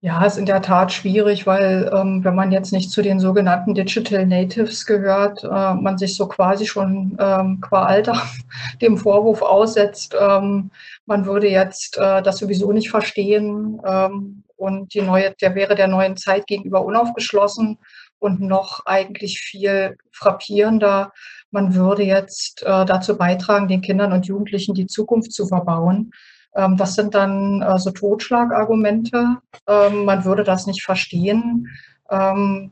Ja, 0.02 0.24
ist 0.24 0.38
in 0.38 0.46
der 0.46 0.62
Tat 0.62 0.94
schwierig, 0.94 1.48
weil 1.48 1.90
ähm, 1.92 2.24
wenn 2.24 2.36
man 2.36 2.52
jetzt 2.52 2.72
nicht 2.72 2.92
zu 2.92 3.02
den 3.02 3.20
sogenannten 3.20 3.74
Digital 3.74 4.28
Natives 4.28 4.86
gehört, 4.86 5.44
äh, 5.44 5.74
man 5.74 5.98
sich 5.98 6.16
so 6.16 6.28
quasi 6.28 6.68
schon 6.68 7.18
ähm, 7.20 7.60
qua 7.62 7.86
Alter 7.86 8.22
dem 8.82 8.98
Vorwurf 8.98 9.42
aussetzt, 9.42 10.16
ähm, 10.20 10.70
man 11.08 11.26
würde 11.26 11.50
jetzt 11.50 11.98
äh, 11.98 12.22
das 12.22 12.38
sowieso 12.38 12.72
nicht 12.74 12.92
verstehen 12.92 13.82
ähm, 13.86 14.44
und 14.56 14.94
die 14.94 15.02
neue, 15.02 15.34
der 15.42 15.56
wäre 15.56 15.74
der 15.74 15.88
neuen 15.88 16.16
Zeit 16.16 16.46
gegenüber 16.46 16.86
unaufgeschlossen 16.86 17.80
und 18.20 18.40
noch 18.40 18.86
eigentlich 18.86 19.40
viel 19.40 19.98
frappierender, 20.12 21.12
man 21.50 21.74
würde 21.74 22.04
jetzt 22.04 22.62
äh, 22.64 22.86
dazu 22.86 23.18
beitragen, 23.18 23.68
den 23.68 23.82
Kindern 23.82 24.14
und 24.14 24.28
Jugendlichen 24.28 24.76
die 24.76 24.86
Zukunft 24.86 25.32
zu 25.34 25.48
verbauen. 25.48 26.12
Ähm, 26.58 26.76
das 26.76 26.96
sind 26.96 27.16
dann 27.16 27.62
äh, 27.62 27.80
so 27.80 27.92
Totschlagargumente. 27.92 29.38
Ähm, 29.68 30.06
man 30.06 30.26
würde 30.26 30.44
das 30.44 30.68
nicht 30.68 30.84
verstehen. 30.84 31.70
Ähm, 32.10 32.72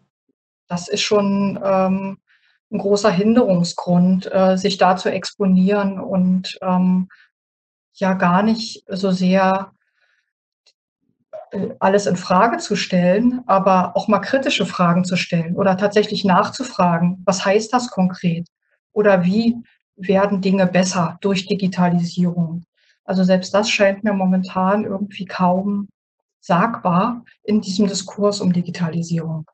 das 0.68 0.88
ist 0.88 1.02
schon 1.02 1.58
ein 1.62 2.18
großer 2.72 3.12
Hinderungsgrund, 3.12 4.34
äh, 4.34 4.58
sich 4.58 4.78
da 4.78 4.96
zu 4.96 5.12
exponieren 5.12 6.00
und 6.00 6.58
ja 7.94 8.14
gar 8.14 8.44
nicht 8.44 8.84
so 8.90 9.12
sehr 9.12 9.72
äh, 11.52 11.70
alles 11.80 12.06
in 12.06 12.16
Frage 12.16 12.58
zu 12.58 12.76
stellen, 12.76 13.42
aber 13.48 13.96
auch 13.96 14.08
mal 14.08 14.20
kritische 14.20 14.66
Fragen 14.66 15.06
zu 15.06 15.16
stellen 15.16 15.56
oder 15.56 15.78
tatsächlich 15.78 16.26
nachzufragen, 16.26 17.22
was 17.26 17.46
heißt 17.46 17.74
das 17.74 17.90
konkret? 17.90 18.48
Oder 18.92 19.24
wie 19.24 19.58
werden 19.96 20.42
Dinge 20.42 20.68
besser 20.68 21.18
durch 21.22 21.48
Digitalisierung? 21.48 22.66
Also 23.06 23.24
selbst 23.24 23.54
das 23.54 23.70
scheint 23.70 24.04
mir 24.04 24.14
momentan 24.14 24.84
irgendwie 24.84 25.26
kaum 25.26 25.88
sagbar 26.42 27.24
in 27.44 27.62
diesem 27.62 27.88
Diskurs 27.88 28.42
um 28.42 28.52
Digitalisierung. 28.52 29.46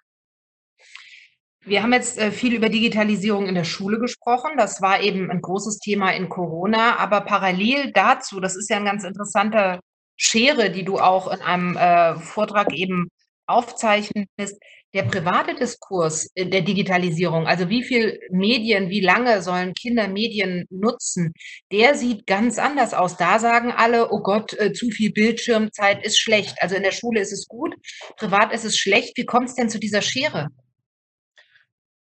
Wir 1.63 1.83
haben 1.83 1.93
jetzt, 1.93 2.17
äh, 2.17 2.31
viel 2.31 2.55
über 2.55 2.69
Digitalisierung 2.69 3.45
in 3.45 3.53
der 3.55 3.65
Schule 3.65 3.99
gesprochen. 3.99 4.51
Das 4.57 4.81
war 4.81 5.01
eben 5.01 5.29
ein 5.29 5.41
großes 5.41 5.77
Thema 5.77 6.09
in 6.11 6.27
Corona, 6.27 6.97
aber 6.97 7.21
parallel 7.21 7.91
dazu, 7.91 8.39
das 8.39 8.55
ist 8.55 8.69
ja 8.69 8.77
'n 8.77 8.85
ganz 8.85 9.03
interessante 9.03 9.79
Schere, 10.17 10.71
die 10.71 10.83
du 10.83 10.97
auch 10.99 11.31
in 11.31 11.41
einem, 11.41 11.77
äh, 11.77 12.15
Vortrag 12.15 12.73
eben 12.73 13.09
aufzeichnest, 13.47 14.59
der 14.93 15.03
private 15.03 15.55
Diskurs 15.55 16.27
der 16.37 16.61
Digitalisierung, 16.61 17.47
also 17.47 17.69
wie 17.69 17.83
viel 17.83 18.19
Medien, 18.29 18.89
wie 18.89 18.99
lange 18.99 19.41
sollen 19.41 19.73
Kinder 19.73 20.07
Medien 20.07 20.65
nutzen, 20.69 21.33
der 21.71 21.95
sieht 21.95 22.27
ganz 22.27 22.59
anders 22.59 22.93
aus. 22.93 23.17
Da 23.17 23.39
sagen 23.39 23.71
alle: 23.71 24.11
„Oh 24.11 24.21
Gott, 24.21 24.53
äh, 24.59 24.73
zu 24.73 24.89
viel 24.89 25.11
Bildschirmzeit 25.11 26.05
ist 26.05 26.19
schlecht.“ 26.19 26.55
Also, 26.61 26.75
in 26.75 26.83
der 26.83 26.91
Schule 26.91 27.21
ist 27.21 27.31
es 27.31 27.47
gut, 27.47 27.73
privat 28.17 28.53
ist 28.53 28.65
es 28.65 28.77
schlecht. 28.77 29.17
Wie 29.17 29.25
kommt's 29.25 29.55
denn 29.55 29.69
zu 29.69 29.79
dieser 29.79 30.01
Schere? 30.01 30.47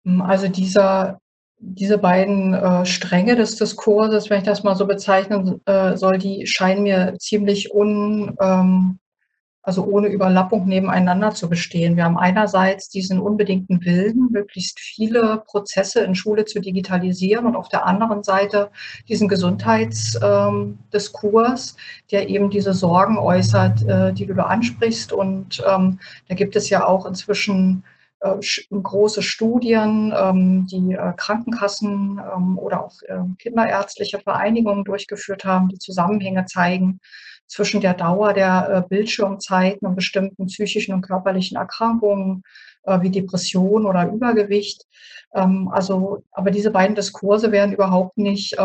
Hm, 0.05 0.21
also 0.21 0.47
dieser 0.47 1.19
diese 1.63 1.99
beiden, 1.99 2.53
äh, 2.55 2.85
Stränge 2.85 3.35
des 3.35 3.55
Diskurses, 3.55 4.29
wenn 4.29 4.39
ich 4.39 4.45
das 4.45 4.63
mal 4.63 4.75
so 4.75 4.87
bezeichnen, 4.87 5.61
äh, 5.65 5.95
soll, 5.95 6.17
die 6.17 6.47
scheinen 6.47 6.83
mir 6.83 7.15
ziemlich 7.19 7.71
un 7.71 8.35
ähm, 8.41 8.99
also 9.63 9.85
ohne 9.85 10.07
Überlappung 10.07 10.67
nebeneinander 10.67 11.31
zu 11.31 11.47
bestehen. 11.47 11.95
Wir 11.95 12.05
haben 12.05 12.17
einerseits 12.17 12.89
diesen 12.89 13.19
unbedingten 13.19 13.85
Willen, 13.85 14.29
möglichst 14.31 14.79
viele 14.79 15.43
Prozesse 15.45 16.01
in 16.01 16.15
Schule 16.15 16.45
zu 16.45 16.59
digitalisieren 16.59 17.45
und 17.45 17.55
auf 17.55 17.69
der 17.69 17.85
anderen 17.85 18.23
Seite 18.23 18.71
diesen 19.07 19.27
Gesundheits 19.27 20.19
ähm, 20.23 20.79
der 22.11 22.29
eben 22.29 22.49
diese 22.49 22.73
Sorgen 22.73 23.17
äußert, 23.17 23.83
äh, 23.83 24.13
die 24.13 24.25
du 24.25 24.33
da 24.33 24.43
ansprichst. 24.43 25.13
Und, 25.13 25.63
ähm, 25.67 25.99
da 26.27 26.35
gibt 26.35 26.55
es 26.55 26.69
ja 26.69 26.85
auch 26.85 27.05
inzwischen 27.05 27.83
äh, 28.21 28.35
große 28.71 29.21
Studien, 29.21 30.13
ähm, 30.17 30.67
die 30.67 30.93
äh, 30.93 31.13
Krankenkassen 31.15 32.19
oder 32.57 32.85
auch 32.85 32.95
kinderärztliche 33.37 34.19
Vereinigungen 34.19 34.83
durchgeführt 34.83 35.45
haben, 35.45 35.69
die 35.69 35.79
Zusammenhänge 35.79 36.45
zeigen 36.45 36.99
zwischen 37.51 37.81
der 37.81 37.93
Dauer 37.93 38.33
der 38.33 38.69
äh, 38.69 38.87
Bildschirmzeiten 38.87 39.85
und 39.87 39.95
bestimmten 39.95 40.45
psychischen 40.47 40.93
und 40.93 41.01
körperlichen 41.01 41.57
Erkrankungen 41.57 42.43
wie 43.01 43.11
Depression 43.11 43.85
oder 43.85 44.11
Übergewicht. 44.11 44.87
Also, 45.29 46.23
aber 46.31 46.49
diese 46.49 46.71
beiden 46.71 46.95
Diskurse 46.95 47.51
werden 47.51 47.73
überhaupt 47.73 48.17
nicht 48.17 48.57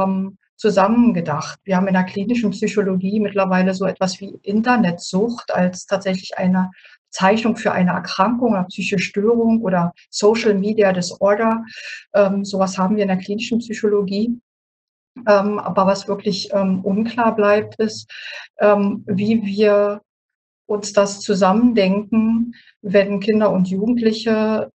zusammengedacht. 0.57 1.61
Wir 1.65 1.77
haben 1.77 1.87
in 1.87 1.93
der 1.93 2.05
klinischen 2.05 2.51
Psychologie 2.51 3.21
mittlerweile 3.21 3.75
so 3.75 3.85
etwas 3.85 4.19
wie 4.21 4.39
Internetsucht 4.43 5.53
als 5.53 5.85
tatsächlich 5.85 6.39
eine 6.39 6.71
Bezeichnung 7.11 7.57
für 7.57 7.73
eine 7.73 7.93
Erkrankung, 7.93 8.55
eine 8.55 8.67
psychische 8.67 8.99
Störung 8.99 9.63
oder 9.63 9.93
Social 10.11 10.55
Media 10.55 10.93
Disorder. 10.93 11.65
Ähm, 12.15 12.45
so 12.45 12.59
was 12.59 12.77
haben 12.77 12.97
wir 12.97 13.03
in 13.03 13.09
der 13.09 13.19
klinischen 13.19 13.59
Psychologie. 13.59 14.39
Ähm, 15.27 15.59
aber 15.59 15.87
was 15.87 16.09
wirklich, 16.09 16.51
ähm, 16.53 16.81
unklar 16.85 17.35
bleibt, 17.35 17.77
ist, 17.77 18.11
ähm, 18.61 19.05
wie 19.07 19.43
wir 19.45 20.03
uns 20.67 20.93
das 20.93 21.21
zusammendenken, 21.21 22.55
wenn 22.83 23.21
Kinder 23.21 23.51
und 23.53 23.69
Jugendliche 23.69 24.71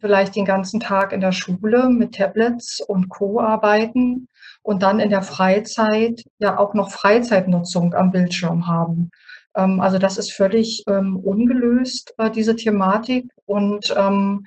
vielleicht 0.00 0.36
den 0.36 0.44
ganzen 0.44 0.80
Tag 0.80 1.12
in 1.12 1.20
der 1.20 1.32
Schule 1.32 1.88
mit 1.88 2.16
Tablets 2.16 2.80
und 2.80 3.08
Co. 3.08 3.40
arbeiten 3.40 4.28
und 4.62 4.82
dann 4.82 5.00
in 5.00 5.10
der 5.10 5.22
Freizeit 5.22 6.22
ja 6.38 6.58
auch 6.58 6.74
noch 6.74 6.90
Freizeitnutzung 6.90 7.94
am 7.94 8.10
Bildschirm 8.10 8.66
haben. 8.66 9.10
Ähm, 9.56 9.80
also 9.80 9.98
das 9.98 10.18
ist 10.18 10.32
völlig, 10.32 10.84
ähm, 10.88 11.16
ungelöst, 11.16 12.14
äh, 12.18 12.30
diese 12.30 12.56
Thematik. 12.56 13.30
Und, 13.46 13.94
ähm, 13.96 14.44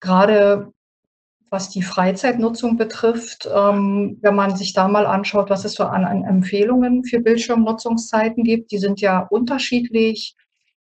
grade 0.00 0.72
was 1.50 1.70
die 1.70 1.82
Freizeitnutzung 1.82 2.76
betrifft, 2.76 3.48
ähm, 3.54 4.18
wenn 4.22 4.34
man 4.34 4.56
sich 4.56 4.72
da 4.74 4.88
mal 4.88 5.06
anschaut, 5.06 5.50
was 5.50 5.64
es 5.64 5.74
so 5.74 5.84
an 5.84 6.04
an 6.04 6.24
Empfehlungen 6.24 7.04
für 7.04 7.20
Bildschirmnutzungszeiten 7.20 8.44
gibt, 8.44 8.72
die 8.72 8.78
sind 8.78 9.00
ja 9.00 9.20
unterschiedlich, 9.30 10.34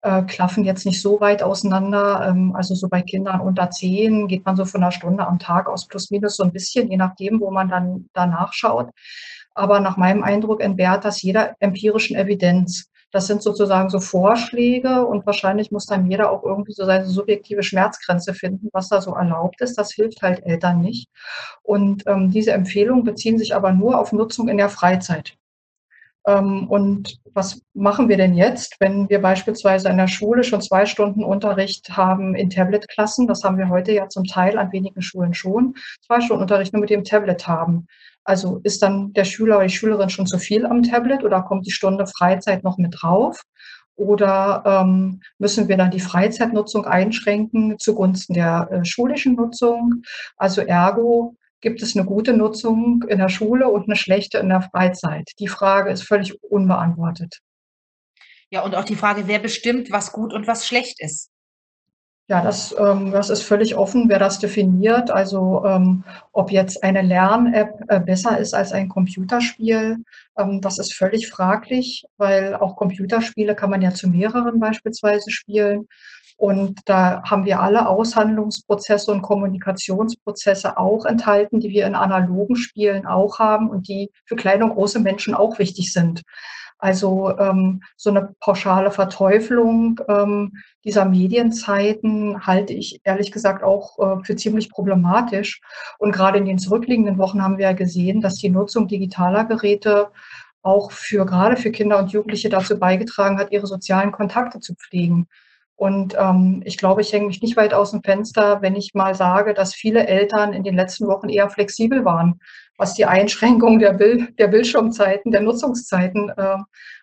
äh, 0.03 0.23
klaffen 0.23 0.63
jetzt 0.65 0.85
nicht 0.85 1.01
so 1.01 1.19
weit 1.21 1.43
auseinander. 1.43 2.27
Ähm, 2.29 2.55
also 2.55 2.75
so 2.75 2.89
bei 2.89 3.01
Kindern 3.01 3.41
unter 3.41 3.69
10 3.71 4.27
geht 4.27 4.45
man 4.45 4.55
so 4.55 4.65
von 4.65 4.81
'ner 4.81 4.91
Stunde 4.91 5.27
am 5.27 5.39
Tag 5.39 5.67
aus 5.69 5.87
plus 5.87 6.11
minus 6.11 6.37
so 6.37 6.43
'n 6.43 6.51
bisschen, 6.53 6.89
je 6.91 6.97
nachdem, 6.97 7.39
wo 7.41 7.51
man 7.51 7.69
dann 7.69 8.09
danach 8.13 8.53
schaut. 8.53 8.89
Aber 9.55 9.79
nach 9.81 9.97
meinem 9.97 10.23
Eindruck 10.23 10.61
entbehrt 10.61 11.05
das 11.05 11.21
jeder 11.23 11.55
empirischen 11.59 12.15
Evidenz. 12.17 12.90
Das 13.11 13.27
sind 13.27 13.41
sozusagen 13.43 13.89
so 13.89 13.99
Vorschläge 13.99 15.05
und 15.05 15.25
wahrscheinlich 15.25 15.71
muss 15.71 15.85
dann 15.85 16.09
jeder 16.09 16.31
auch 16.31 16.43
irgendwie 16.43 16.73
so 16.73 16.85
seine 16.85 17.05
subjektive 17.05 17.63
Schmerzgrenze 17.63 18.33
finden, 18.33 18.69
was 18.73 18.89
da 18.89 19.01
so 19.01 19.13
erlaubt 19.13 19.61
ist. 19.61 19.77
Das 19.77 19.91
hilft 19.91 20.21
halt 20.21 20.45
Eltern 20.45 20.81
nicht. 20.81 21.09
Und, 21.63 22.03
ähm, 22.07 22.31
diese 22.31 22.51
Empfehlungen 22.53 23.03
beziehen 23.03 23.37
sich 23.37 23.55
aber 23.55 23.71
nur 23.73 23.99
auf 23.99 24.11
Nutzung 24.13 24.47
in 24.47 24.57
der 24.57 24.69
Freizeit. 24.69 25.37
Ähm, 26.27 26.67
und 26.69 27.17
was 27.33 27.61
machen 27.73 28.09
wir 28.09 28.17
denn 28.17 28.33
jetzt, 28.35 28.75
wenn 28.79 29.09
wir 29.09 29.21
beispielsweise 29.21 29.89
in 29.89 29.97
der 29.97 30.07
Schule 30.07 30.43
schon 30.43 30.61
2 30.61 30.85
Stunden 30.85 31.23
Unterricht 31.23 31.95
haben 31.95 32.35
in 32.35 32.49
Tablet-Klassen? 32.49 33.27
Das 33.27 33.43
haben 33.43 33.57
wir 33.57 33.69
heute 33.69 33.91
ja 33.91 34.07
zum 34.09 34.25
Teil 34.25 34.57
an 34.57 34.71
wenigen 34.71 35.01
Schulen 35.01 35.33
schon. 35.33 35.75
2 36.05 36.21
Stunden 36.21 36.41
Unterricht 36.43 36.73
nur 36.73 36.81
mit 36.81 36.89
dem 36.89 37.03
Tablet 37.03 37.47
haben. 37.47 37.87
Also, 38.23 38.59
ist 38.63 38.83
dann 38.83 39.13
der 39.13 39.25
Schüler 39.25 39.57
oder 39.57 39.65
die 39.65 39.73
Schülerin 39.73 40.09
schon 40.09 40.27
zu 40.27 40.37
viel 40.37 40.65
am 40.65 40.83
Tablet 40.83 41.23
oder 41.23 41.41
kommt 41.41 41.65
die 41.65 41.71
Stunde 41.71 42.05
Freizeit 42.05 42.63
noch 42.63 42.77
mit 42.77 42.95
drauf? 43.01 43.41
Oder, 43.95 44.63
ähm, 44.65 45.21
müssen 45.39 45.67
wir 45.67 45.77
dann 45.77 45.91
die 45.91 45.99
Freizeitnutzung 45.99 46.85
einschränken 46.85 47.77
zugunsten 47.79 48.33
der, 48.33 48.67
äh, 48.71 48.85
schulischen 48.85 49.35
Nutzung? 49.35 50.03
Also, 50.37 50.61
ergo 50.61 51.35
gibt 51.61 51.81
es 51.83 51.95
'ne 51.95 52.05
gute 52.05 52.33
Nutzung 52.33 53.03
in 53.09 53.19
der 53.19 53.29
Schule 53.29 53.69
und 53.69 53.87
'ne 53.87 53.95
schlechte 53.95 54.39
in 54.39 54.49
der 54.49 54.61
Freizeit? 54.61 55.29
Die 55.39 55.47
Frage 55.47 55.91
ist 55.91 56.03
völlig 56.03 56.43
unbeantwortet. 56.43 57.39
Ja, 58.53 58.63
und 58.63 58.75
auch 58.75 58.83
die 58.83 58.97
Frage, 58.97 59.27
wer 59.29 59.39
bestimmt, 59.39 59.91
was 59.93 60.11
gut 60.11 60.33
und 60.33 60.45
was 60.45 60.67
schlecht 60.67 60.99
ist? 60.99 61.27
Ja, 62.29 62.41
das 62.41 62.73
ähm, 62.79 63.11
das 63.11 63.29
ist 63.29 63.41
völlig 63.43 63.75
offen, 63.75 64.07
wer 64.07 64.19
das 64.19 64.39
definiert. 64.39 65.11
Also, 65.11 65.63
ähm, 65.65 66.03
ob 66.31 66.51
jetzt 66.51 66.83
eine 66.83 67.01
Lern-App, 67.01 67.71
äh, 67.89 67.99
besser 67.99 68.37
ist 68.37 68.53
als 68.53 68.71
ein 68.71 68.87
Computerspiel, 68.89 69.97
ähm, 70.37 70.61
das 70.61 70.77
ist 70.79 70.93
völlig 70.93 71.27
fraglich, 71.29 72.05
weil 72.17 72.55
auch 72.55 72.75
Computerspiele 72.77 73.55
kann 73.55 73.69
man 73.69 73.81
ja 73.81 73.91
zu 73.93 74.07
mehreren 74.07 74.59
beispielsweise 74.59 75.29
spielen. 75.31 75.87
Und 76.41 76.79
da 76.85 77.21
haben 77.23 77.45
wir 77.45 77.59
alle 77.59 77.87
Aushandlungsprozesse 77.87 79.11
und 79.11 79.21
Kommunikationsprozesse 79.21 80.75
auch 80.75 81.05
enthalten, 81.05 81.59
die 81.59 81.69
wir 81.69 81.85
in 81.85 81.93
analogen 81.93 82.55
Spielen 82.55 83.05
auch 83.05 83.37
haben 83.37 83.69
und 83.69 83.87
die 83.87 84.09
für 84.25 84.35
kleine 84.35 84.63
und 84.65 84.71
große 84.73 84.99
Menschen 84.99 85.35
auch 85.35 85.59
wichtig 85.59 85.93
sind. 85.93 86.23
Also, 86.79 87.37
ähm, 87.37 87.83
so 87.95 88.09
'ne 88.09 88.33
pauschale 88.39 88.89
Verteufelung, 88.89 90.01
ähm, 90.09 90.53
dieser 90.83 91.05
Medienzeiten 91.05 92.43
halte 92.43 92.73
ich 92.73 92.99
ehrlich 93.03 93.31
gesagt 93.31 93.61
auch, 93.63 93.99
äh, 93.99 94.23
für 94.23 94.35
ziemlich 94.35 94.71
problematisch. 94.71 95.61
Und 95.99 96.11
grade 96.11 96.39
in 96.39 96.45
den 96.45 96.57
zurückliegenden 96.57 97.19
Wochen 97.19 97.43
haben 97.43 97.59
wir 97.59 97.65
ja 97.65 97.73
gesehen, 97.73 98.19
dass 98.19 98.33
die 98.37 98.49
Nutzung 98.49 98.87
digitaler 98.87 99.45
Geräte 99.45 100.09
auch 100.63 100.91
für 100.91 101.23
grade 101.27 101.55
für 101.55 101.69
Kinder 101.71 101.99
und 101.99 102.11
Jugendliche 102.11 102.49
dazu 102.49 102.79
beigetragen 102.79 103.37
hat, 103.37 103.51
ihre 103.51 103.67
sozialen 103.67 104.11
Kontakte 104.11 104.59
zu 104.59 104.73
pflegen. 104.73 105.27
Und, 105.79 106.15
ähm, 106.19 106.61
ich 106.65 106.77
glaube, 106.77 107.01
ich 107.01 107.11
hänge 107.11 107.27
mich 107.27 107.41
nicht 107.41 107.57
weit 107.57 107.73
aus'm 107.73 108.03
Fenster, 108.05 108.61
wenn 108.61 108.75
ich 108.75 108.91
mal 108.93 109.15
sage, 109.15 109.53
dass 109.53 109.73
viele 109.73 110.05
Eltern 110.07 110.53
in 110.53 110.63
den 110.63 110.75
letzten 110.75 111.07
Wochen 111.07 111.29
eher 111.29 111.49
flexibel 111.49 112.05
waren, 112.05 112.39
was 112.77 112.93
die 112.93 113.05
Einschränkung 113.05 113.79
der 113.79 113.93
Bild 113.93 114.37
der 114.39 114.47
Bildschirmzeiten, 114.47 115.31
der 115.31 115.41
Nutzungszeiten, 115.41 116.29
äh, 116.29 116.57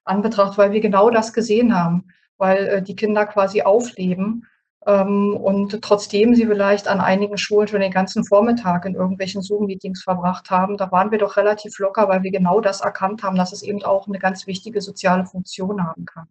anbetracht, 0.04 0.58
weil 0.58 0.72
wir 0.72 0.80
genau 0.80 1.10
das 1.10 1.32
gesehen 1.32 1.74
haben, 1.78 2.06
weil, 2.38 2.66
äh, 2.68 2.82
die 2.82 2.94
Kinder 2.96 3.26
quasi 3.26 3.62
aufleben, 3.62 4.44
ähm, 4.86 5.34
und 5.36 5.82
trotzdem 5.82 6.34
sie 6.36 6.46
vielleicht 6.46 6.86
an 6.88 7.00
einigen 7.00 7.36
Schulen 7.36 7.66
schon 7.68 7.80
den 7.80 7.90
ganzen 7.92 8.24
Vormittag 8.24 8.84
in 8.86 8.94
irgendwelchen 8.94 9.42
Zoom-Meetings 9.42 10.02
verbracht 10.04 10.50
haben. 10.50 10.76
Da 10.76 10.90
waren 10.92 11.10
wir 11.10 11.18
doch 11.18 11.36
relativ 11.36 11.78
locker, 11.78 12.08
weil 12.08 12.22
wir 12.22 12.30
genau 12.30 12.60
das 12.60 12.80
erkannt 12.80 13.22
haben, 13.24 13.36
dass 13.36 13.52
es 13.52 13.62
eben 13.62 13.82
auch 13.84 14.06
'ne 14.06 14.18
ganz 14.20 14.46
wichtige 14.46 14.80
soziale 14.80 15.26
Funktion 15.26 15.84
haben 15.84 16.06
kann. 16.06 16.28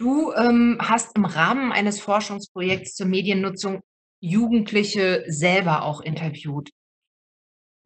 Du, 0.00 0.32
ähm, 0.32 0.78
hast 0.80 1.16
im 1.16 1.24
Rahmen 1.24 1.72
eines 1.72 2.00
Forschungsprojekts 2.00 2.94
zur 2.94 3.06
Mediennutzung 3.08 3.80
Jugendliche 4.20 5.24
selber 5.26 5.82
auch 5.82 6.00
interviewt. 6.00 6.70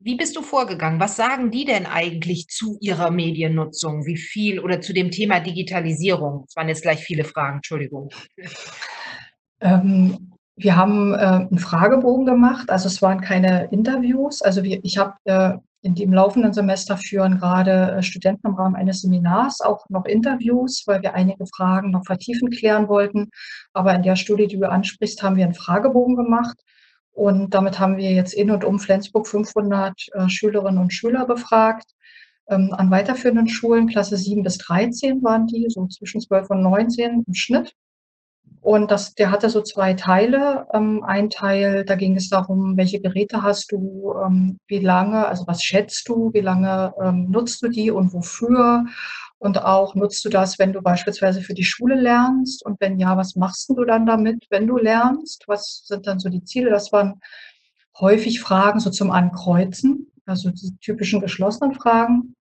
Wie 0.01 0.17
bist 0.17 0.35
du 0.37 0.43
vorgegangen? 0.43 0.99
Was 1.01 1.17
sagen 1.17 1.51
die 1.51 1.65
denn 1.65 1.87
eigentlich 1.87 2.49
zu 2.49 2.77
ihrer 2.81 3.11
Mediennutzung? 3.11 4.05
Wie 4.05 4.17
viel 4.17 4.59
oder 4.59 4.81
zu 4.81 4.93
dem 4.93 5.11
Thema 5.13 5.39
Digitalisierung? 5.41 6.43
Das 6.47 6.57
waren 6.57 6.69
jetzt 6.69 6.83
gleich 6.83 7.01
viele 7.05 7.25
Fragen, 7.25 7.57
Entschuldigung. 7.59 8.11
Ähm, 9.61 10.33
wir 10.57 10.77
haben, 10.77 11.15
äh, 11.15 11.47
'n 11.51 11.59
Fragebogen 11.59 12.27
gemacht. 12.27 12.71
Also, 12.71 12.89
es 12.89 13.01
waren 13.03 13.21
keine 13.21 13.69
Interviews. 13.73 14.43
Also, 14.43 14.65
wir 14.65 14.81
ich 14.85 14.99
habe, 14.99 15.15
äh, 15.25 15.55
in 15.83 15.97
dem 15.97 16.13
laufenden 16.13 16.53
Semester 16.53 16.97
führen 16.97 17.39
gerade 17.39 17.97
äh, 17.97 18.03
Studenten 18.03 18.47
im 18.47 18.55
Rahmen 18.55 18.77
eines 18.77 19.03
Seminars 19.03 19.61
auch 19.61 19.89
noch 19.91 20.05
Interviews, 20.05 20.85
weil 20.87 21.03
wir 21.03 21.15
einige 21.15 21.45
Fragen 21.47 21.91
noch 21.91 22.07
vertiefend 22.07 22.57
klären 22.57 22.89
wollten. 22.89 23.31
Aber 23.73 23.95
in 23.95 24.03
der 24.03 24.17
Studie, 24.17 24.47
die 24.47 24.59
du 24.59 24.71
ansprichst, 24.71 25.23
haben 25.23 25.37
wir 25.37 25.45
einen 25.45 25.55
Fragebogen 25.55 26.17
gemacht. 26.17 26.57
Und 27.11 27.53
damit 27.53 27.79
haben 27.79 27.97
wir 27.97 28.13
jetzt 28.13 28.33
in 28.33 28.51
und 28.51 28.65
um 28.65 28.79
Flensburg 28.79 29.27
500 29.27 29.93
äh, 30.13 30.29
Schülerinnen 30.29 30.81
und 30.81 30.93
Schüler 30.93 31.27
befragt. 31.27 31.91
Ähm, 32.49 32.73
an 32.73 32.91
weiterführenden 32.91 33.49
Schulen, 33.49 33.89
Klasse 33.89 34.17
7 34.17 34.43
bis 34.43 34.59
13 34.59 35.23
waren 35.23 35.47
die, 35.47 35.67
so 35.69 35.87
zwischen 35.89 36.21
12 36.21 36.49
und 36.51 36.63
19 36.63 37.25
im 37.27 37.35
Schnitt. 37.35 37.75
Und 38.63 38.93
das, 38.93 39.15
der 39.15 39.33
hatte 39.33 39.51
so 39.51 39.61
zwei 39.61 39.95
Teile. 39.95 40.69
Ähm, 40.73 41.03
ein 41.05 41.31
Teil, 41.31 41.85
da 41.85 41.97
ging 41.97 42.15
es 42.15 42.29
darum, 42.29 42.77
welche 42.77 43.01
Geräte 43.01 43.43
hast 43.43 43.73
du, 43.73 44.15
ähm, 44.25 44.61
wie 44.69 44.79
lange, 44.79 45.27
also 45.27 45.45
was 45.49 45.65
schätzt 45.65 46.09
du, 46.09 46.33
wie 46.33 46.41
lange 46.41 46.95
ähm, 47.03 47.29
nutzt 47.29 47.61
du 47.63 47.69
die 47.69 47.91
und 47.91 48.13
wofür? 48.13 48.85
Und 49.39 49.61
auch 49.65 49.97
nutzt 49.97 50.25
du 50.25 50.29
das, 50.29 50.61
wenn 50.61 50.73
du 50.73 50.81
beispielsweise 50.81 51.43
für 51.43 51.55
die 51.55 51.65
Schule 51.65 52.01
lernst? 52.01 52.65
Und 52.65 52.81
wenn 52.81 53.01
ja, 53.01 53.17
was 53.17 53.35
machst 53.35 53.69
du 53.69 53.85
dann 53.85 54.07
damit, 54.07 54.47
wenn 54.49 54.69
du 54.69 54.79
lernst? 54.79 55.43
Was 55.49 55.83
sind 55.85 56.07
dann 56.07 56.21
so 56.21 56.29
die 56.29 56.45
Ziele? 56.45 56.71
Das 56.71 56.93
waren 56.93 57.21
häufig 57.99 58.41
Fragen 58.41 58.79
so 58.79 58.91
zum 58.91 59.11
Ankreuzen, 59.11 60.13
also 60.25 60.51
die 60.51 60.77
typischen 60.81 61.21
geschlossenen 61.21 61.75
Fragen. 61.75 62.37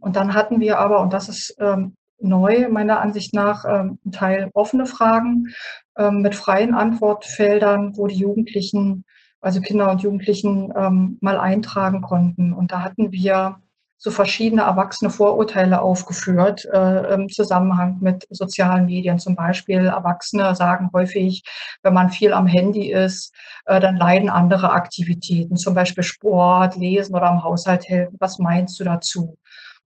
Und 0.00 0.16
dann 0.16 0.34
hatten 0.34 0.60
wir 0.60 0.78
aber, 0.78 1.00
und 1.00 1.14
das 1.14 1.30
ist 1.30 1.56
ähm, 1.58 1.94
neu, 2.20 2.68
meiner 2.68 3.00
Ansicht 3.00 3.34
nach, 3.34 3.64
ähm, 3.64 3.98
ein 4.04 4.12
Teil 4.12 4.50
offene 4.54 4.86
Fragen 4.86 5.48
ähm, 5.96 6.22
mit 6.22 6.34
freien 6.34 6.74
Antwortfeldern, 6.74 7.96
wo 7.96 8.06
die 8.06 8.16
Jugendlichen, 8.16 9.04
also 9.40 9.60
Kinder 9.60 9.90
und 9.90 10.02
Jugendlichen, 10.02 10.72
ähm, 10.76 11.18
mal 11.20 11.38
eintragen 11.38 12.02
konnten. 12.02 12.52
Und 12.52 12.72
da 12.72 12.82
hatten 12.82 13.12
wir 13.12 13.56
so 14.02 14.10
verschiedene 14.10 14.62
erwachsene 14.62 15.10
Vorurteile 15.10 15.82
aufgeführt 15.82 16.64
äh, 16.72 17.12
im 17.12 17.28
Zusammenhang 17.28 17.98
mit 18.00 18.26
sozialen 18.30 18.86
Medien. 18.86 19.18
Zum 19.18 19.36
Beispiel 19.36 19.84
Erwachsene 19.86 20.54
sagen 20.56 20.88
häufig, 20.94 21.42
wenn 21.82 21.92
man 21.92 22.08
viel 22.08 22.32
am 22.32 22.46
Handy 22.46 22.90
ist, 22.92 23.34
äh, 23.66 23.78
dann 23.78 23.96
leiden 23.96 24.30
andere 24.30 24.72
Aktivitäten, 24.72 25.58
zum 25.58 25.74
Beispiel 25.74 26.02
Sport, 26.02 26.76
Lesen 26.76 27.14
oder 27.14 27.26
am 27.26 27.44
Haushalt 27.44 27.86
helfen. 27.90 28.16
Was 28.18 28.38
meinst 28.38 28.80
du 28.80 28.84
dazu? 28.84 29.36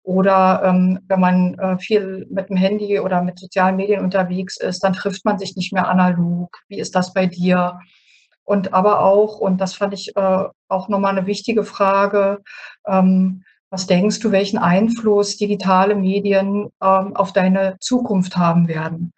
Oder 0.04 0.62
ähm, 0.64 1.00
wenn 1.08 1.18
man 1.18 1.54
äh, 1.58 1.78
viel 1.78 2.26
mit 2.30 2.50
dem 2.50 2.58
Handy 2.58 3.00
oder 3.00 3.22
mit 3.22 3.38
sozialen 3.38 3.76
Medien 3.76 4.04
unterwegs 4.04 4.58
ist, 4.58 4.84
dann 4.84 4.92
trifft 4.92 5.24
man 5.24 5.38
sich 5.38 5.56
nicht 5.56 5.72
mehr 5.72 5.88
analog. 5.88 6.58
Wie 6.68 6.78
ist 6.78 6.94
das 6.94 7.14
bei 7.14 7.26
dir? 7.26 7.80
Und 8.44 8.74
aber 8.74 9.00
auch, 9.00 9.38
und 9.40 9.62
das 9.62 9.72
fand 9.72 9.94
ich 9.94 10.14
äh, 10.14 10.44
auch 10.68 10.88
nochmal 10.88 11.16
eine 11.16 11.26
wichtige 11.26 11.64
Frage, 11.64 12.42
ähm, 12.86 13.44
was 13.70 13.86
denkst 13.86 14.20
du, 14.20 14.30
welchen 14.30 14.58
Einfluss 14.58 15.38
digitale 15.38 15.94
Medien 15.94 16.68
ähm, 16.82 17.16
auf 17.16 17.32
deine 17.32 17.78
Zukunft 17.80 18.36
haben 18.36 18.68
werden? 18.68 19.13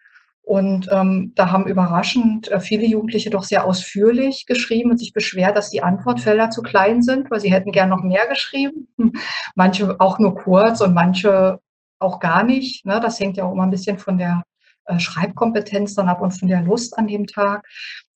Und 0.47 0.87
ähm, 0.93 1.33
da 1.35 1.51
haben 1.51 1.67
überraschend 1.67 2.49
äh, 2.49 2.61
viele 2.61 2.85
Jugendliche 2.85 3.29
doch 3.29 3.43
sehr 3.43 3.65
ausführlich 3.65 4.45
geschrieben 4.45 4.91
und 4.91 4.97
sich 4.97 5.11
beschwert, 5.11 5.57
dass 5.57 5.71
die 5.71 5.83
Antwortfelder 5.83 6.49
zu 6.51 6.61
klein 6.61 7.01
sind, 7.01 7.29
weil 7.29 7.41
sie 7.41 7.51
hätten 7.51 7.73
gern 7.73 7.89
noch 7.89 8.01
mehr 8.01 8.27
geschrieben. 8.29 8.87
Manche 9.55 9.99
auch 9.99 10.19
nur 10.19 10.35
kurz 10.35 10.79
und 10.79 10.93
manche 10.93 11.59
auch 11.99 12.21
gar 12.21 12.43
nicht. 12.43 12.85
Ne? 12.85 13.01
Das 13.01 13.19
hängt 13.19 13.35
ja 13.35 13.43
auch 13.43 13.51
immer 13.51 13.63
ein 13.63 13.71
bisschen 13.71 13.99
von 13.99 14.17
der 14.17 14.43
äh, 14.85 14.97
Schreibkompetenz 14.99 15.95
dann 15.95 16.07
ab 16.07 16.21
und 16.21 16.31
von 16.31 16.47
der 16.47 16.61
Lust 16.61 16.97
an 16.97 17.07
dem 17.07 17.27
Tag. 17.27 17.67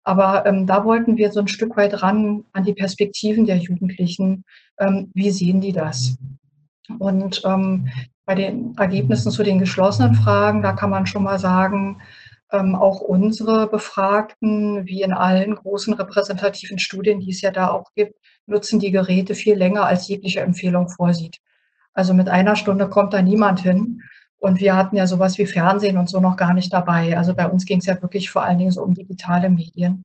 Aber 0.03 0.45
ähm, 0.45 0.67
da 0.67 0.85
wollten 0.85 1.17
wir 1.17 1.31
so 1.31 1.39
ein 1.39 1.47
Stück 1.47 1.77
weit 1.77 2.03
ran 2.03 2.43
an 2.53 2.63
die 2.63 2.75
Perspektiven 2.75 3.47
der 3.47 3.57
Jugendlichen. 3.57 4.43
Ähm, 4.79 5.09
wie 5.15 5.31
sehen 5.31 5.61
die 5.61 5.73
das? 5.73 6.15
Und 6.99 7.41
ähm, 7.43 7.89
bei 8.29 8.35
den 8.35 8.75
Ergebnissen 8.77 9.31
zu 9.31 9.41
den 9.41 9.57
geschlossenen 9.57 10.13
Fragen, 10.13 10.61
da 10.61 10.73
kann 10.73 10.91
man 10.91 11.07
schon 11.07 11.23
mal 11.23 11.39
sagen, 11.39 11.99
ähm, 12.51 12.75
auch 12.75 13.01
unsere 13.01 13.65
Befragten, 13.65 14.85
wie 14.85 15.01
in 15.01 15.13
allen 15.13 15.55
großen 15.55 15.95
repräsentativen 15.95 16.77
Studien, 16.77 17.21
die 17.21 17.31
es 17.31 17.41
ja 17.41 17.49
da 17.49 17.71
auch 17.71 17.91
gibt, 17.95 18.19
nutzen 18.45 18.79
die 18.79 18.91
Geräte 18.91 19.33
viel 19.33 19.55
länger, 19.55 19.87
als 19.87 20.07
jegliche 20.07 20.41
Empfehlung 20.41 20.89
vorsieht. 20.89 21.39
Also 21.95 22.13
mit 22.13 22.29
einer 22.29 22.55
Stunde 22.55 22.87
kommt 22.87 23.15
da 23.15 23.23
niemand 23.23 23.61
hin. 23.61 24.03
Und 24.37 24.59
wir 24.59 24.75
hatten 24.75 24.95
ja 24.95 25.07
sowas 25.07 25.39
wie 25.39 25.47
Fernsehen 25.47 25.97
und 25.97 26.07
so 26.07 26.19
noch 26.19 26.37
gar 26.37 26.53
nicht 26.53 26.71
dabei. 26.71 27.17
Also 27.17 27.33
bei 27.33 27.47
uns 27.47 27.65
ging 27.65 27.79
es 27.79 27.87
ja 27.87 27.99
wirklich 27.99 28.29
vor 28.29 28.43
allen 28.43 28.59
Dingen 28.59 28.69
so 28.69 28.83
um 28.83 28.93
digitale 28.93 29.49
Medien. 29.49 30.03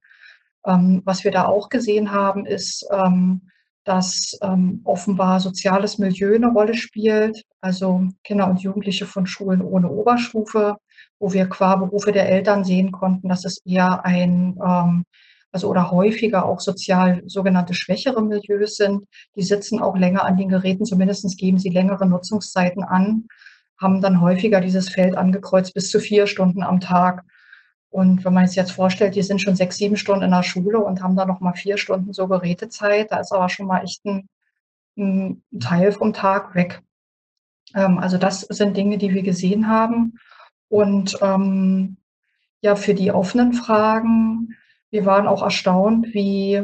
Ähm, 0.64 1.02
was 1.04 1.24
wir 1.24 1.30
da 1.30 1.44
auch 1.44 1.68
gesehen 1.68 2.10
haben, 2.10 2.46
ist, 2.46 2.87
ähm, 2.90 3.42
dass 3.84 4.38
ähm, 4.42 4.80
offenbar 4.84 5.40
soziales 5.40 5.98
Milieu 5.98 6.34
eine 6.34 6.48
Rolle 6.48 6.74
spielt, 6.74 7.42
also 7.60 8.08
Kinder 8.24 8.48
und 8.48 8.62
Jugendliche 8.62 9.06
von 9.06 9.26
Schulen 9.26 9.60
ohne 9.60 9.90
Oberstufe, 9.90 10.76
wo 11.18 11.32
wir 11.32 11.46
qua 11.46 11.76
Berufe 11.76 12.12
der 12.12 12.28
Eltern 12.28 12.64
sehen 12.64 12.92
konnten, 12.92 13.28
dass 13.28 13.44
es 13.44 13.60
eher 13.64 14.04
ein, 14.04 14.58
ähm, 14.64 15.04
also 15.52 15.68
oder 15.68 15.90
häufiger 15.90 16.46
auch 16.46 16.60
sozial 16.60 17.22
sogenannte 17.26 17.74
schwächere 17.74 18.22
Milieus 18.22 18.76
sind. 18.76 19.04
Die 19.36 19.42
sitzen 19.42 19.80
auch 19.80 19.96
länger 19.96 20.24
an 20.24 20.36
den 20.36 20.48
Geräten, 20.48 20.84
zumindest 20.84 21.36
geben 21.38 21.58
sie 21.58 21.70
längere 21.70 22.06
Nutzungszeiten 22.06 22.82
an, 22.82 23.26
haben 23.80 24.00
dann 24.00 24.20
häufiger 24.20 24.60
dieses 24.60 24.88
Feld 24.88 25.16
angekreuzt 25.16 25.74
bis 25.74 25.90
zu 25.90 26.00
vier 26.00 26.26
Stunden 26.26 26.62
am 26.62 26.80
Tag. 26.80 27.22
Und 27.94 28.24
wenn 28.24 28.35
man 28.35 28.48
sich 28.48 28.57
jetzt 28.57 28.72
vorstellt, 28.72 29.14
die 29.14 29.22
sind 29.22 29.40
schon 29.40 29.54
sechs, 29.54 29.76
sieben 29.76 29.96
Stunden 29.96 30.24
in 30.24 30.33
der 30.33 30.42
Schule 30.42 30.80
und 30.80 31.00
haben 31.00 31.14
dann 31.14 31.28
noch 31.28 31.38
mal 31.38 31.52
vier 31.52 31.78
Stunden 31.78 32.12
so 32.12 32.26
Gerätezeit, 32.26 33.12
da 33.12 33.20
ist 33.20 33.30
aber 33.30 33.48
schon 33.48 33.68
mal 33.68 33.85
echt 33.85 34.04
ein, 34.04 34.28
ein 34.98 35.44
Teil 35.61 35.92
vom 35.92 36.12
Tag 36.12 36.57
weg. 36.57 36.83
Ähm, 37.72 37.98
also 37.98 38.18
das 38.18 38.40
sind 38.40 38.76
Dinge, 38.76 38.98
die 38.98 39.14
wir 39.14 39.22
gesehen 39.22 39.68
haben. 39.68 40.18
Und 40.68 41.16
ähm, 41.22 41.98
ja, 42.62 42.74
für 42.74 42.94
die 42.94 43.12
offenen 43.12 43.52
Fragen, 43.52 44.57
wir 44.90 45.07
waren 45.07 45.28
auch 45.28 45.44
erstaunt, 45.44 46.12
wie 46.14 46.54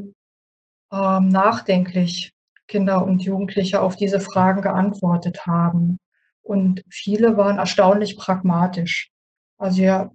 ähm, 0.92 1.28
nachdenklich 1.28 2.32
Kinder 2.66 3.04
und 3.04 3.22
Jugendliche 3.22 3.82
auf 3.82 3.94
diese 3.94 4.18
Fragen 4.18 4.62
geantwortet 4.62 5.46
haben. 5.46 6.00
Und 6.42 6.82
viele 6.90 7.36
waren 7.36 7.58
erstaunlich 7.58 8.16
pragmatisch. 8.16 9.12
Also 9.58 9.80
ja, 9.80 10.10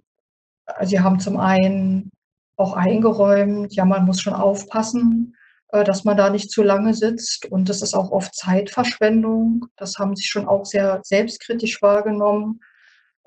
Sie 0.82 1.00
haben 1.00 1.20
zum 1.20 1.38
einen 1.38 2.10
auch 2.56 2.74
eingeräumt, 2.74 3.74
ja, 3.74 3.84
man 3.84 4.04
muss 4.06 4.20
schon 4.20 4.34
aufpassen, 4.34 5.36
äh, 5.68 5.84
dass 5.84 6.04
man 6.04 6.16
da 6.16 6.30
nicht 6.30 6.50
zu 6.50 6.62
lange 6.62 6.94
sitzt 6.94 7.46
und 7.46 7.68
das 7.68 7.82
ist 7.82 7.94
auch 7.94 8.10
oft 8.10 8.34
Zeitverschwendung. 8.34 9.66
Das 9.76 9.98
haben 9.98 10.16
sie 10.16 10.24
schon 10.24 10.48
auch 10.48 10.64
sehr 10.64 11.00
selbstkritisch 11.04 11.82
wahrgenommen. 11.82 12.60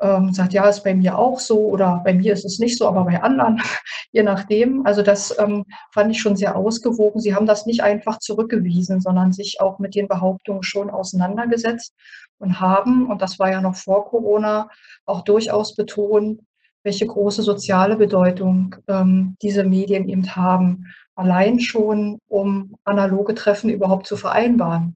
Ähm, 0.01 0.33
sagt, 0.33 0.53
ja, 0.53 0.67
ist 0.69 0.85
bei 0.85 0.95
mir 0.95 1.17
auch 1.17 1.41
so 1.41 1.67
oder 1.67 2.01
bei 2.05 2.13
mir 2.13 2.31
ist 2.31 2.45
es 2.45 2.57
nicht 2.57 2.77
so, 2.77 2.87
aber 2.87 3.03
bei 3.03 3.21
anderen, 3.21 3.61
je 4.13 4.23
nachdem. 4.23 4.85
Also 4.85 5.01
das 5.01 5.37
ähm, 5.37 5.65
fand 5.93 6.11
ich 6.11 6.21
schon 6.21 6.37
sehr 6.37 6.55
ausgewogen. 6.55 7.19
Sie 7.19 7.35
haben 7.35 7.45
das 7.45 7.65
nicht 7.65 7.83
einfach 7.83 8.19
zurückgewiesen, 8.19 9.01
sondern 9.01 9.33
sich 9.33 9.59
auch 9.59 9.77
mit 9.77 9.95
den 9.95 10.07
Behauptungen 10.07 10.63
schon 10.63 10.89
auseinandergesetzt 10.89 11.93
und 12.37 12.61
haben, 12.61 13.07
und 13.07 13.21
das 13.21 13.39
war 13.39 13.51
ja 13.51 13.61
noch 13.61 13.75
vor 13.75 14.05
Corona, 14.05 14.69
auch 15.05 15.23
durchaus 15.23 15.75
betont, 15.75 16.39
welche 16.83 17.05
große 17.05 17.41
soziale 17.43 17.97
Bedeutung 17.97 18.75
ähm, 18.87 19.35
diese 19.41 19.63
Medien 19.63 20.07
eben 20.07 20.35
haben. 20.35 20.85
Allein 21.15 21.59
schon, 21.59 22.19
um 22.27 22.75
analoge 22.85 23.35
Treffen 23.35 23.69
überhaupt 23.69 24.07
zu 24.07 24.15
vereinbaren. 24.15 24.95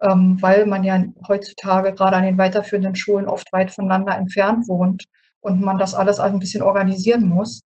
Ähm, 0.00 0.38
weil 0.40 0.64
man 0.66 0.84
ja 0.84 1.02
heutzutage 1.26 1.92
gerade 1.92 2.16
an 2.16 2.22
den 2.22 2.38
weiterführenden 2.38 2.94
Schulen 2.94 3.26
oft 3.26 3.52
weit 3.52 3.72
voneinander 3.72 4.16
entfernt 4.16 4.68
wohnt 4.68 5.04
und 5.40 5.60
man 5.60 5.76
das 5.76 5.94
alles 5.94 6.20
ein 6.20 6.38
bisschen 6.38 6.62
organisieren 6.62 7.28
muss. 7.28 7.62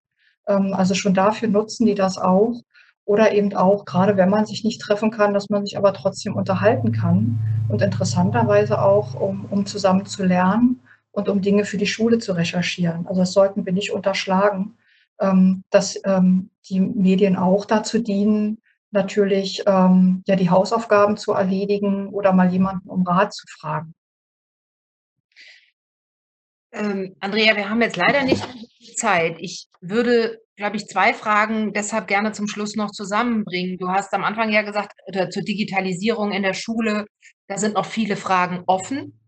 Ähm, 0.48 0.72
also 0.72 0.94
schon 0.94 1.14
dafür 1.14 1.48
nutzen 1.48 1.86
die 1.86 1.94
das 1.94 2.18
auch. 2.18 2.54
Oder 3.04 3.32
eben 3.32 3.54
auch, 3.54 3.84
gerade 3.84 4.16
wenn 4.16 4.30
man 4.30 4.46
sich 4.46 4.64
nicht 4.64 4.80
treffen 4.80 5.10
kann, 5.10 5.34
dass 5.34 5.50
man 5.50 5.66
sich 5.66 5.76
aber 5.76 5.92
trotzdem 5.92 6.34
unterhalten 6.34 6.92
kann. 6.92 7.38
Und 7.68 7.82
interessanterweise 7.82 8.80
auch, 8.80 9.14
um, 9.20 9.44
um 9.50 9.66
zusammen 9.66 10.06
zu 10.06 10.24
lernen 10.24 10.80
und 11.12 11.28
um 11.28 11.40
Dinge 11.42 11.64
für 11.64 11.76
die 11.76 11.86
Schule 11.86 12.18
zu 12.18 12.32
recherchieren. 12.32 13.06
Also 13.06 13.20
das 13.20 13.32
sollten 13.32 13.64
wir 13.64 13.72
nicht 13.72 13.92
unterschlagen, 13.92 14.76
ähm, 15.20 15.62
dass 15.70 16.00
ähm, 16.04 16.50
die 16.68 16.80
Medien 16.80 17.36
auch 17.36 17.64
dazu 17.64 17.98
dienen, 17.98 18.58
natürlich 18.90 19.62
ähm, 19.66 20.22
ja 20.26 20.36
die 20.36 20.50
Hausaufgaben 20.50 21.16
zu 21.16 21.32
erledigen 21.32 22.08
oder 22.08 22.32
mal 22.32 22.52
jemanden 22.52 22.88
um 22.88 23.06
Rat 23.06 23.32
zu 23.32 23.46
fragen. 23.48 23.94
Ähm, 26.72 27.16
Andrea, 27.20 27.56
wir 27.56 27.68
haben 27.68 27.82
jetzt 27.82 27.96
leider 27.96 28.24
nicht 28.24 28.46
Zeit. 28.96 29.36
Ich 29.40 29.68
würde, 29.80 30.40
glaube 30.56 30.76
ich, 30.76 30.86
zwei 30.86 31.12
Fragen 31.12 31.72
deshalb 31.72 32.06
gerne 32.06 32.32
zum 32.32 32.48
Schluss 32.48 32.76
noch 32.76 32.90
zusammenbringen. 32.90 33.78
Du 33.78 33.88
hast 33.88 34.12
am 34.14 34.24
Anfang 34.24 34.50
ja 34.50 34.62
gesagt, 34.62 34.92
oder 35.06 35.28
zur 35.28 35.42
Digitalisierung 35.42 36.32
in 36.32 36.42
der 36.42 36.54
Schule, 36.54 37.06
da 37.46 37.58
sind 37.58 37.74
noch 37.74 37.86
viele 37.86 38.16
Fragen 38.16 38.62
offen. 38.66 39.18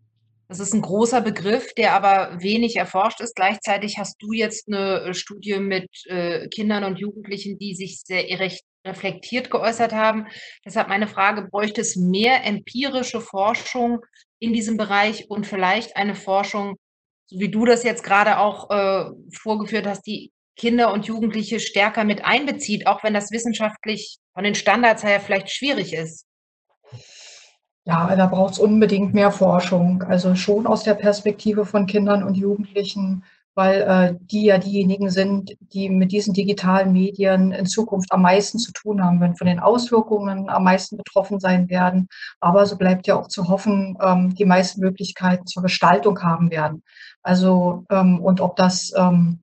Das 0.54 0.68
ist 0.68 0.72
ein 0.72 0.82
großer 0.82 1.20
Begriff, 1.20 1.74
der 1.74 1.94
aber 1.94 2.40
wenig 2.40 2.76
erforscht 2.76 3.20
ist. 3.20 3.34
Gleichzeitig 3.34 3.98
hast 3.98 4.22
du 4.22 4.32
jetzt 4.32 4.68
eine 4.68 5.00
äh, 5.00 5.12
Studie 5.12 5.58
mit, 5.58 5.88
äh, 6.04 6.46
Kindern 6.46 6.84
und 6.84 7.00
Jugendlichen, 7.00 7.58
die 7.58 7.74
sich 7.74 8.02
sehr 8.04 8.22
reflektiert 8.86 9.50
geäußert 9.50 9.92
haben. 9.92 10.28
Deshalb 10.64 10.86
meine 10.86 11.08
Frage: 11.08 11.48
Bräuchte 11.50 11.80
es 11.80 11.96
mehr 11.96 12.44
empirische 12.44 13.20
Forschung 13.20 13.98
in 14.38 14.52
diesem 14.52 14.76
Bereich 14.76 15.28
und 15.28 15.44
vielleicht 15.44 15.96
eine 15.96 16.14
Forschung, 16.14 16.76
so 17.26 17.40
wie 17.40 17.50
du 17.50 17.64
das 17.64 17.82
jetzt 17.82 18.04
gerade 18.04 18.38
auch, 18.38 18.70
äh, 18.70 19.10
vorgeführt 19.32 19.88
hast, 19.88 20.02
die 20.06 20.30
Kinder 20.56 20.92
und 20.92 21.06
Jugendliche 21.06 21.58
stärker 21.58 22.04
mit 22.04 22.24
einbezieht, 22.24 22.86
auch 22.86 23.02
wenn 23.02 23.12
das 23.12 23.32
wissenschaftlich 23.32 24.18
von 24.34 24.44
den 24.44 24.54
Standards 24.54 25.02
her 25.02 25.18
vielleicht 25.18 25.50
schwierig 25.50 25.94
ist? 25.94 26.26
Ja, 27.86 28.14
da 28.16 28.26
braucht's 28.26 28.58
unbedingt 28.58 29.12
mehr 29.12 29.30
Forschung. 29.30 30.02
Also 30.04 30.34
schon 30.34 30.66
aus 30.66 30.84
der 30.84 30.94
Perspektive 30.94 31.66
von 31.66 31.86
Kindern 31.86 32.22
und 32.22 32.34
Jugendlichen, 32.34 33.24
weil 33.54 33.82
äh, 33.82 34.18
die 34.20 34.46
ja 34.46 34.58
diejenigen 34.58 35.10
sind, 35.10 35.54
die 35.60 35.90
mit 35.90 36.10
diesen 36.10 36.32
digitalen 36.34 36.92
Medien 36.92 37.52
in 37.52 37.66
Zukunft 37.66 38.10
am 38.10 38.22
meisten 38.22 38.58
zu 38.58 38.72
tun 38.72 39.04
haben 39.04 39.20
werden, 39.20 39.36
von 39.36 39.46
den 39.46 39.60
Auswirkungen 39.60 40.48
am 40.48 40.64
meisten 40.64 40.96
betroffen 40.96 41.38
sein 41.40 41.68
werden. 41.68 42.08
Aber 42.40 42.64
so 42.66 42.76
bleibt 42.76 43.06
ja 43.06 43.16
auch 43.16 43.28
zu 43.28 43.48
hoffen, 43.48 43.96
ähm, 44.02 44.34
die 44.34 44.46
meisten 44.46 44.80
Möglichkeiten 44.80 45.46
zur 45.46 45.62
Gestaltung 45.62 46.22
haben 46.22 46.50
werden. 46.50 46.82
Also 47.22 47.84
ähm, 47.90 48.20
und 48.20 48.40
ob 48.40 48.56
das 48.56 48.92
ähm, 48.96 49.40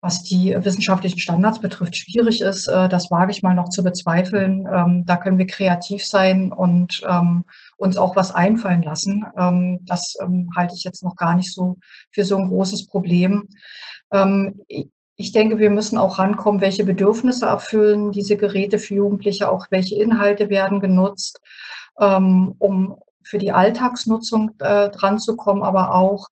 was 0.00 0.22
die 0.22 0.56
wissenschaftlichen 0.56 1.18
Standards 1.18 1.60
betrifft, 1.60 1.96
schwierig 1.96 2.40
ist, 2.40 2.68
äh, 2.68 2.88
das 2.88 3.10
wage 3.10 3.32
ich 3.32 3.42
mal 3.42 3.54
noch 3.54 3.68
zu 3.68 3.82
bezweifeln. 3.82 4.68
Ähm, 4.72 5.04
da 5.06 5.16
können 5.16 5.38
wir 5.38 5.46
kreativ 5.46 6.06
sein 6.06 6.52
und 6.52 7.02
ähm, 7.08 7.44
uns 7.76 7.96
auch 7.96 8.14
was 8.14 8.32
einfallen 8.32 8.82
lassen. 8.82 9.26
Ähm, 9.36 9.80
das 9.82 10.16
halte 10.56 10.74
ich 10.76 10.84
jetzt 10.84 11.02
noch 11.02 11.16
gar 11.16 11.34
nicht 11.34 11.52
so 11.52 11.78
für 12.12 12.24
so 12.24 12.36
ein 12.36 12.48
großes 12.48 12.86
Problem. 12.86 13.48
Ich 15.16 15.32
denke, 15.32 15.58
wir 15.58 15.68
müssen 15.68 15.98
auch 15.98 16.18
rankommen, 16.18 16.62
welche 16.62 16.84
Bedürfnisse 16.84 17.44
erfüllen 17.44 18.10
diese 18.10 18.38
Geräte 18.38 18.78
für 18.78 18.94
Jugendliche, 18.94 19.50
auch 19.50 19.66
welche 19.68 19.96
Inhalte 19.96 20.48
werden 20.48 20.80
genutzt, 20.80 21.40
um 21.94 22.96
für 23.22 23.36
die 23.36 23.52
Alltagsnutzung 23.52 24.52
äh, 24.60 24.88
dran 24.88 25.18
zu 25.18 25.36
kommen, 25.36 25.62
aber 25.62 25.94
auch 25.94 26.28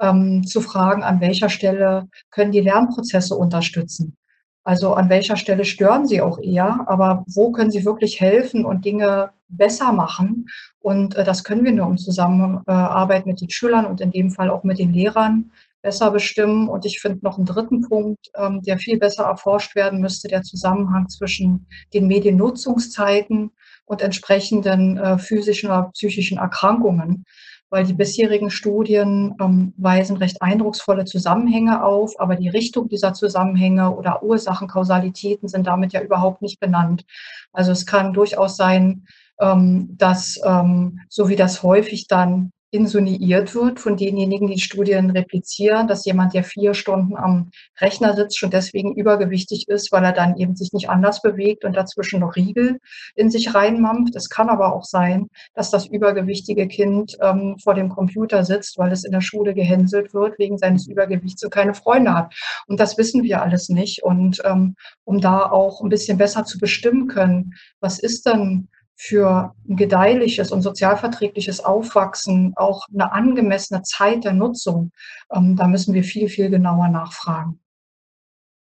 ähm, 0.00 0.44
zu 0.44 0.60
fragen, 0.60 1.02
an 1.02 1.20
welcher 1.20 1.48
Stelle 1.48 2.08
können 2.30 2.52
die 2.52 2.60
Lernprozesse 2.60 3.36
unterstützen. 3.36 4.16
Also 4.62 4.94
an 4.94 5.08
welcher 5.08 5.36
Stelle 5.36 5.64
stören 5.64 6.06
sie 6.06 6.20
auch 6.20 6.38
eher, 6.38 6.84
aber 6.86 7.24
wo 7.28 7.50
können 7.50 7.70
sie 7.70 7.84
wirklich 7.84 8.20
helfen 8.20 8.64
und 8.64 8.84
Dinge 8.84 9.30
besser 9.48 9.92
machen? 9.92 10.46
Und 10.80 11.16
äh, 11.16 11.24
das 11.24 11.44
können 11.44 11.64
wir 11.64 11.72
nur 11.72 11.86
im 11.86 11.98
Zusammenarbeit 11.98 13.26
mit 13.26 13.40
den 13.40 13.50
Schülern 13.50 13.86
und 13.86 14.00
in 14.00 14.10
dem 14.10 14.30
Fall 14.30 14.50
auch 14.50 14.62
mit 14.62 14.78
den 14.78 14.92
Lehrern 14.92 15.50
besser 15.82 16.10
bestimmen. 16.10 16.68
Und 16.68 16.84
ich 16.84 17.00
finde 17.00 17.20
noch 17.22 17.38
einen 17.38 17.46
dritten 17.46 17.88
Punkt, 17.88 18.30
ähm, 18.36 18.62
der 18.62 18.78
viel 18.78 18.98
besser 18.98 19.24
erforscht 19.24 19.74
werden 19.74 20.00
müsste, 20.00 20.28
der 20.28 20.42
Zusammenhang 20.42 21.08
zwischen 21.08 21.66
den 21.94 22.06
Mediennutzungszeiten 22.06 23.52
und 23.86 24.02
entsprechenden 24.02 24.98
äh, 24.98 25.18
physischen 25.18 25.70
oder 25.70 25.90
psychischen 25.94 26.38
Erkrankungen 26.38 27.24
weil 27.70 27.84
die 27.84 27.94
bisherigen 27.94 28.50
Studien 28.50 29.34
ähm, 29.40 29.72
weisen 29.76 30.16
recht 30.16 30.42
eindrucksvolle 30.42 31.04
Zusammenhänge 31.04 31.84
auf, 31.84 32.18
aber 32.18 32.36
die 32.36 32.48
Richtung 32.48 32.88
dieser 32.88 33.14
Zusammenhänge 33.14 33.94
oder 33.94 34.22
Ursachen, 34.22 34.68
Kausalitäten 34.68 35.48
sind 35.48 35.66
damit 35.66 35.92
ja 35.92 36.02
überhaupt 36.02 36.42
nicht 36.42 36.60
benannt. 36.60 37.04
Also 37.52 37.72
es 37.72 37.86
kann 37.86 38.12
durchaus 38.12 38.56
sein, 38.56 39.06
ähm, 39.40 39.96
dass, 39.96 40.38
ähm, 40.44 41.00
so 41.08 41.28
wie 41.28 41.36
das 41.36 41.62
häufig 41.62 42.08
dann 42.08 42.50
insinuiert 42.70 43.54
wird 43.54 43.80
von 43.80 43.96
denjenigen, 43.96 44.48
die 44.48 44.60
Studien 44.60 45.10
replizieren, 45.10 45.88
dass 45.88 46.04
jemand, 46.04 46.34
der 46.34 46.44
vier 46.44 46.74
Stunden 46.74 47.16
am 47.16 47.50
Rechner 47.80 48.14
sitzt, 48.14 48.38
schon 48.38 48.50
deswegen 48.50 48.94
übergewichtig 48.94 49.68
ist, 49.68 49.90
weil 49.90 50.04
er 50.04 50.12
dann 50.12 50.36
eben 50.36 50.54
sich 50.54 50.72
nicht 50.72 50.88
anders 50.88 51.20
bewegt 51.20 51.64
und 51.64 51.76
dazwischen 51.76 52.20
noch 52.20 52.36
Riegel 52.36 52.78
in 53.16 53.30
sich 53.30 53.54
reinmampft. 53.54 54.14
Es 54.14 54.28
kann 54.28 54.48
aber 54.48 54.74
auch 54.74 54.84
sein, 54.84 55.26
dass 55.54 55.70
das 55.70 55.86
übergewichtige 55.86 56.68
Kind 56.68 57.16
ähm, 57.20 57.56
vor 57.62 57.74
dem 57.74 57.88
Computer 57.88 58.44
sitzt, 58.44 58.78
weil 58.78 58.92
es 58.92 59.04
in 59.04 59.12
der 59.12 59.20
Schule 59.20 59.54
gehänselt 59.54 60.14
wird 60.14 60.38
wegen 60.38 60.58
seines 60.58 60.86
Übergewichts 60.86 61.42
und 61.42 61.50
keine 61.50 61.74
Freunde 61.74 62.14
hat. 62.14 62.32
Und 62.68 62.78
das 62.78 62.96
wissen 62.98 63.24
wir 63.24 63.42
alles 63.42 63.68
nicht. 63.68 64.02
Und 64.04 64.40
ähm, 64.44 64.76
um 65.04 65.20
da 65.20 65.50
auch 65.50 65.82
ein 65.82 65.88
bisschen 65.88 66.18
besser 66.18 66.44
zu 66.44 66.58
bestimmen 66.58 67.08
können, 67.08 67.54
was 67.80 67.98
ist 67.98 68.26
denn 68.26 68.68
für 69.02 69.54
ein 69.66 69.76
gedeihliches 69.76 70.52
und 70.52 70.60
sozialverträgliches 70.60 71.64
Aufwachsen 71.64 72.52
auch 72.56 72.86
eine 72.92 73.12
angemessene 73.12 73.80
Zeit 73.80 74.24
der 74.24 74.34
Nutzung, 74.34 74.92
ähm, 75.34 75.56
da 75.56 75.66
müssen 75.66 75.94
wir 75.94 76.04
viel, 76.04 76.28
viel 76.28 76.50
genauer 76.50 76.88
nachfragen. 76.88 77.60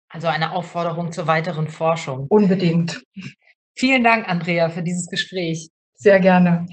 Also 0.09 0.27
eine 0.27 0.51
Aufforderung 0.51 1.11
zur 1.11 1.25
weiteren 1.25 1.67
Forschung. 1.67 2.27
Unbedingt. 2.29 3.01
Vielen 3.73 4.03
Dank, 4.03 4.29
Andrea, 4.29 4.69
für 4.69 4.83
dieses 4.83 5.07
Gespräch. 5.07 5.69
Sehr 5.95 6.19
gerne. 6.19 6.67